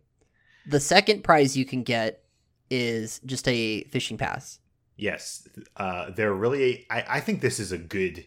[0.67, 2.25] the second prize you can get
[2.71, 4.61] is just a fishing pass.
[4.97, 6.87] Yes, uh, they're really.
[6.91, 8.27] I, I think this is a good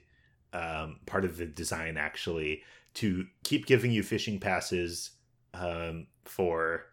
[0.52, 2.64] um, part of the design, actually,
[2.96, 5.12] to keep giving you fishing passes
[5.54, 6.86] um, for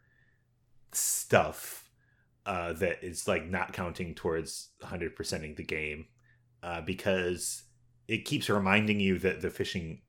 [0.92, 1.89] stuff
[2.50, 6.06] uh, that is like not counting towards 100%ing the game
[6.64, 7.62] uh, because
[8.08, 10.02] it keeps reminding you that the fishing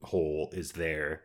[0.00, 1.22] hole is there.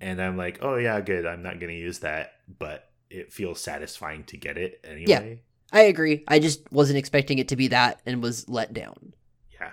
[0.00, 1.26] And I'm like, oh, yeah, good.
[1.26, 2.34] I'm not going to use that.
[2.60, 5.40] But it feels satisfying to get it anyway.
[5.72, 6.22] I agree.
[6.28, 9.14] I just wasn't expecting it to be that and was let down.
[9.60, 9.72] Yeah.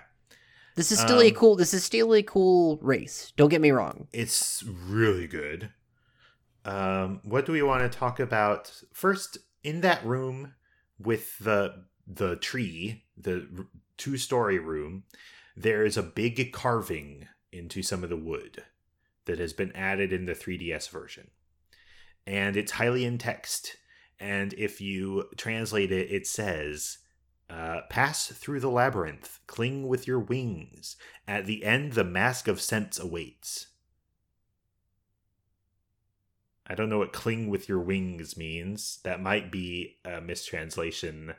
[0.74, 1.54] This is still a Um, cool.
[1.54, 3.32] This is still a cool race.
[3.36, 4.08] Don't get me wrong.
[4.12, 5.70] It's really good.
[6.64, 9.38] Um, what do we want to talk about first?
[9.62, 10.54] In that room
[10.98, 15.04] with the the tree, the two story room,
[15.56, 18.64] there is a big carving into some of the wood
[19.26, 21.30] that has been added in the 3DS version,
[22.26, 23.76] and it's Hylian text.
[24.18, 26.98] And if you translate it, it says.
[27.50, 30.96] Uh, pass through the labyrinth, cling with your wings.
[31.28, 33.66] At the end, the mask of scents awaits.
[36.66, 39.00] I don't know what cling with your wings means.
[39.04, 41.34] That might be a mistranslation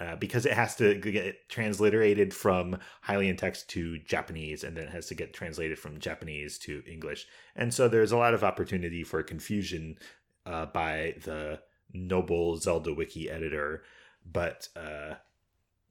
[0.00, 4.90] uh, because it has to get transliterated from Hylian text to Japanese and then it
[4.90, 7.26] has to get translated from Japanese to English.
[7.56, 9.98] And so there's a lot of opportunity for confusion
[10.46, 11.60] uh, by the
[11.92, 13.82] noble Zelda wiki editor.
[14.24, 15.14] But uh,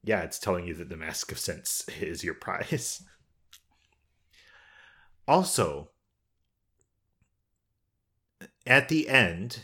[0.03, 3.03] yeah, it's telling you that the Mask of Scents is your prize.
[5.27, 5.89] also,
[8.67, 9.61] at the end,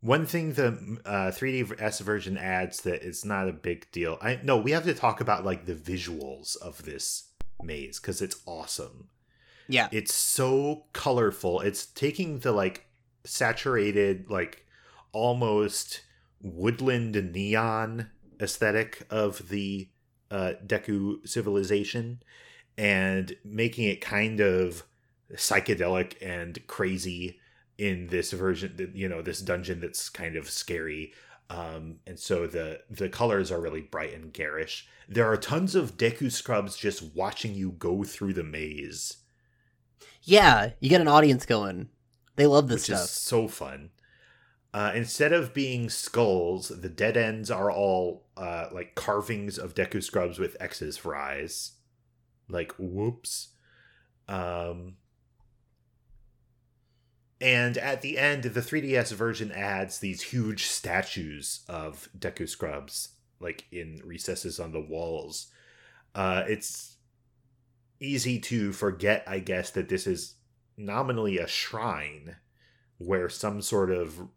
[0.00, 4.18] one thing the uh, 3ds version adds that is not a big deal.
[4.20, 7.30] I no, we have to talk about like the visuals of this
[7.62, 9.08] maze because it's awesome.
[9.68, 9.88] Yeah.
[9.92, 11.60] It's so colorful.
[11.60, 12.86] It's taking the like
[13.24, 14.66] saturated, like
[15.12, 16.02] almost
[16.42, 19.88] woodland neon aesthetic of the
[20.30, 22.22] uh, Deku civilization
[22.78, 24.84] and making it kind of
[25.34, 27.39] psychedelic and crazy
[27.80, 31.14] in this version you know this dungeon that's kind of scary.
[31.48, 34.86] Um, and so the the colors are really bright and garish.
[35.08, 39.16] There are tons of deku scrubs just watching you go through the maze.
[40.22, 41.88] Yeah, you get an audience going.
[42.36, 43.00] They love this stuff.
[43.00, 43.90] so fun.
[44.72, 50.02] Uh, instead of being skulls the dead ends are all uh, like carvings of deku
[50.02, 51.72] scrubs with x's for eyes.
[52.46, 53.54] Like whoops.
[54.28, 54.96] Um
[57.40, 63.10] and at the end, the 3DS version adds these huge statues of Deku Scrubs,
[63.40, 65.46] like in recesses on the walls.
[66.14, 66.96] Uh, it's
[67.98, 70.34] easy to forget, I guess, that this is
[70.76, 72.36] nominally a shrine
[72.98, 74.28] where some sort of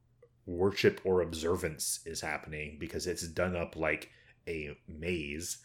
[0.46, 4.12] worship or observance is happening because it's done up like
[4.48, 5.58] a maze.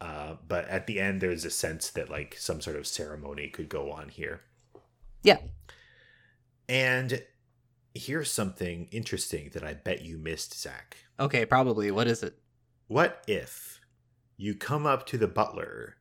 [0.00, 3.70] Uh, but at the end, there's a sense that like some sort of ceremony could
[3.70, 4.42] go on here.
[5.22, 5.38] Yeah.
[6.68, 7.22] And
[7.94, 10.96] here's something interesting that I bet you missed, Zach.
[11.18, 11.90] Okay, probably.
[11.90, 12.38] What is it?
[12.88, 13.80] What if
[14.36, 15.96] you come up to the butler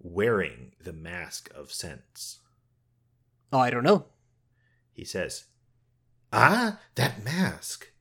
[0.00, 2.40] wearing the mask of scents?
[3.52, 4.06] Oh, I don't know.
[4.92, 5.44] He says,
[6.32, 7.92] Ah, that mask.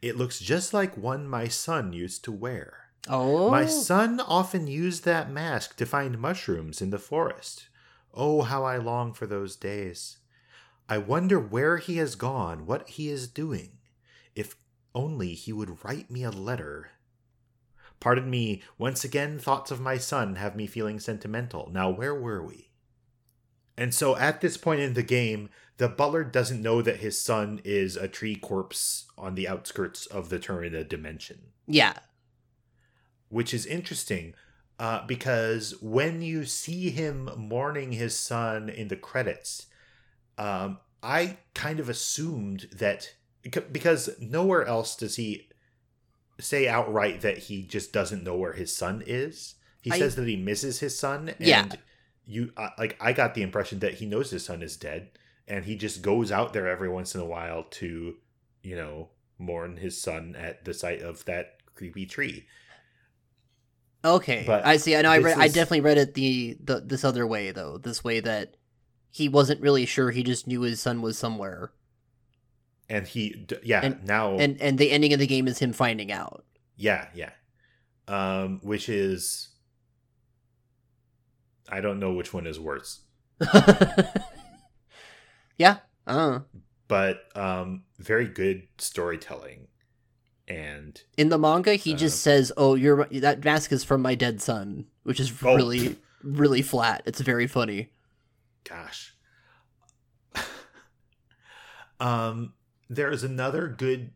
[0.00, 2.86] It looks just like one my son used to wear.
[3.08, 7.68] Oh, My son often used that mask to find mushrooms in the forest.
[8.12, 10.18] Oh, how I long for those days.
[10.88, 13.78] I wonder where he has gone, what he is doing.
[14.34, 14.56] If
[14.94, 16.90] only he would write me a letter.
[17.98, 21.70] Pardon me, once again, thoughts of my son have me feeling sentimental.
[21.72, 22.70] Now, where were we?
[23.76, 27.60] And so at this point in the game, the butler doesn't know that his son
[27.64, 31.94] is a tree corpse on the outskirts of the Termina dimension Yeah.
[33.28, 34.34] which is interesting
[34.78, 39.66] uh, because when you see him mourning his son in the credits,
[40.38, 43.14] um, I kind of assumed that
[43.72, 45.48] because nowhere else does he
[46.40, 49.54] say outright that he just doesn't know where his son is.
[49.80, 51.66] He I- says that he misses his son, and Yeah.
[52.26, 55.10] you uh, like I got the impression that he knows his son is dead,
[55.46, 58.16] and he just goes out there every once in a while to,
[58.62, 62.46] you know, mourn his son at the sight of that creepy tree.
[64.04, 64.44] Okay.
[64.46, 64.94] But I see.
[64.96, 65.10] I know.
[65.10, 65.38] I read.
[65.38, 67.78] I definitely read it the, the this other way though.
[67.78, 68.56] This way that
[69.16, 70.10] he wasn't really sure.
[70.10, 71.72] He just knew his son was somewhere,
[72.88, 76.12] and he yeah And- now and and the ending of the game is him finding
[76.12, 76.44] out.
[76.76, 77.30] yeah yeah
[78.08, 79.48] um which is
[81.68, 83.00] i don't know which one is worse
[85.58, 85.78] yeah.
[86.06, 86.40] Uh.
[86.88, 89.66] but um very good storytelling
[90.48, 94.14] and In the manga, he just Uh, says, "Oh, your that mask is from my
[94.14, 95.56] dead son," which is Oh.
[95.56, 97.02] really really flat.
[97.06, 97.90] It's very funny.
[98.68, 99.14] Gosh
[102.00, 102.52] um
[102.88, 104.10] there is another good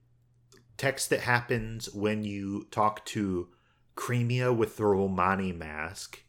[0.76, 3.48] text that happens when you talk to
[3.96, 6.22] Cremia with the Romani mask.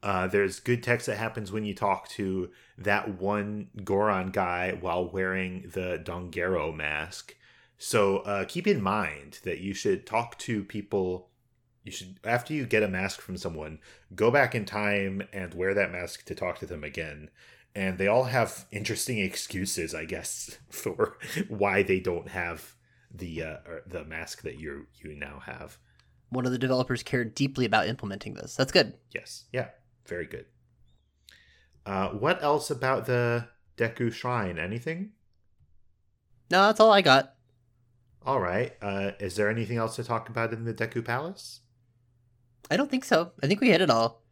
[0.00, 5.10] Uh, there's good text that happens when you talk to that one Goron guy while
[5.10, 7.34] wearing the Don Gero mask.
[7.78, 11.30] So uh, keep in mind that you should talk to people.
[11.82, 13.80] You should, after you get a mask from someone,
[14.14, 17.30] go back in time and wear that mask to talk to them again.
[17.76, 21.18] And they all have interesting excuses, I guess, for
[21.48, 22.74] why they don't have
[23.14, 23.56] the uh,
[23.86, 25.78] the mask that you you now have.
[26.30, 28.56] One of the developers cared deeply about implementing this.
[28.56, 28.94] That's good.
[29.14, 29.44] Yes.
[29.52, 29.68] Yeah.
[30.06, 30.46] Very good.
[31.84, 33.46] Uh, what else about the
[33.76, 34.58] Deku Shrine?
[34.58, 35.12] Anything?
[36.50, 37.34] No, that's all I got.
[38.24, 38.72] All right.
[38.80, 41.60] Uh, is there anything else to talk about in the Deku Palace?
[42.70, 43.32] I don't think so.
[43.42, 44.22] I think we hit it all.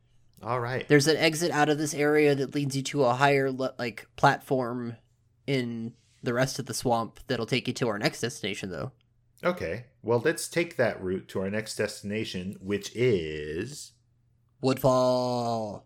[0.44, 0.86] All right.
[0.86, 4.96] There's an exit out of this area that leads you to a higher like platform
[5.46, 8.92] in the rest of the swamp that'll take you to our next destination though.
[9.42, 9.86] Okay.
[10.02, 13.92] Well, let's take that route to our next destination, which is
[14.62, 15.84] Woodfall.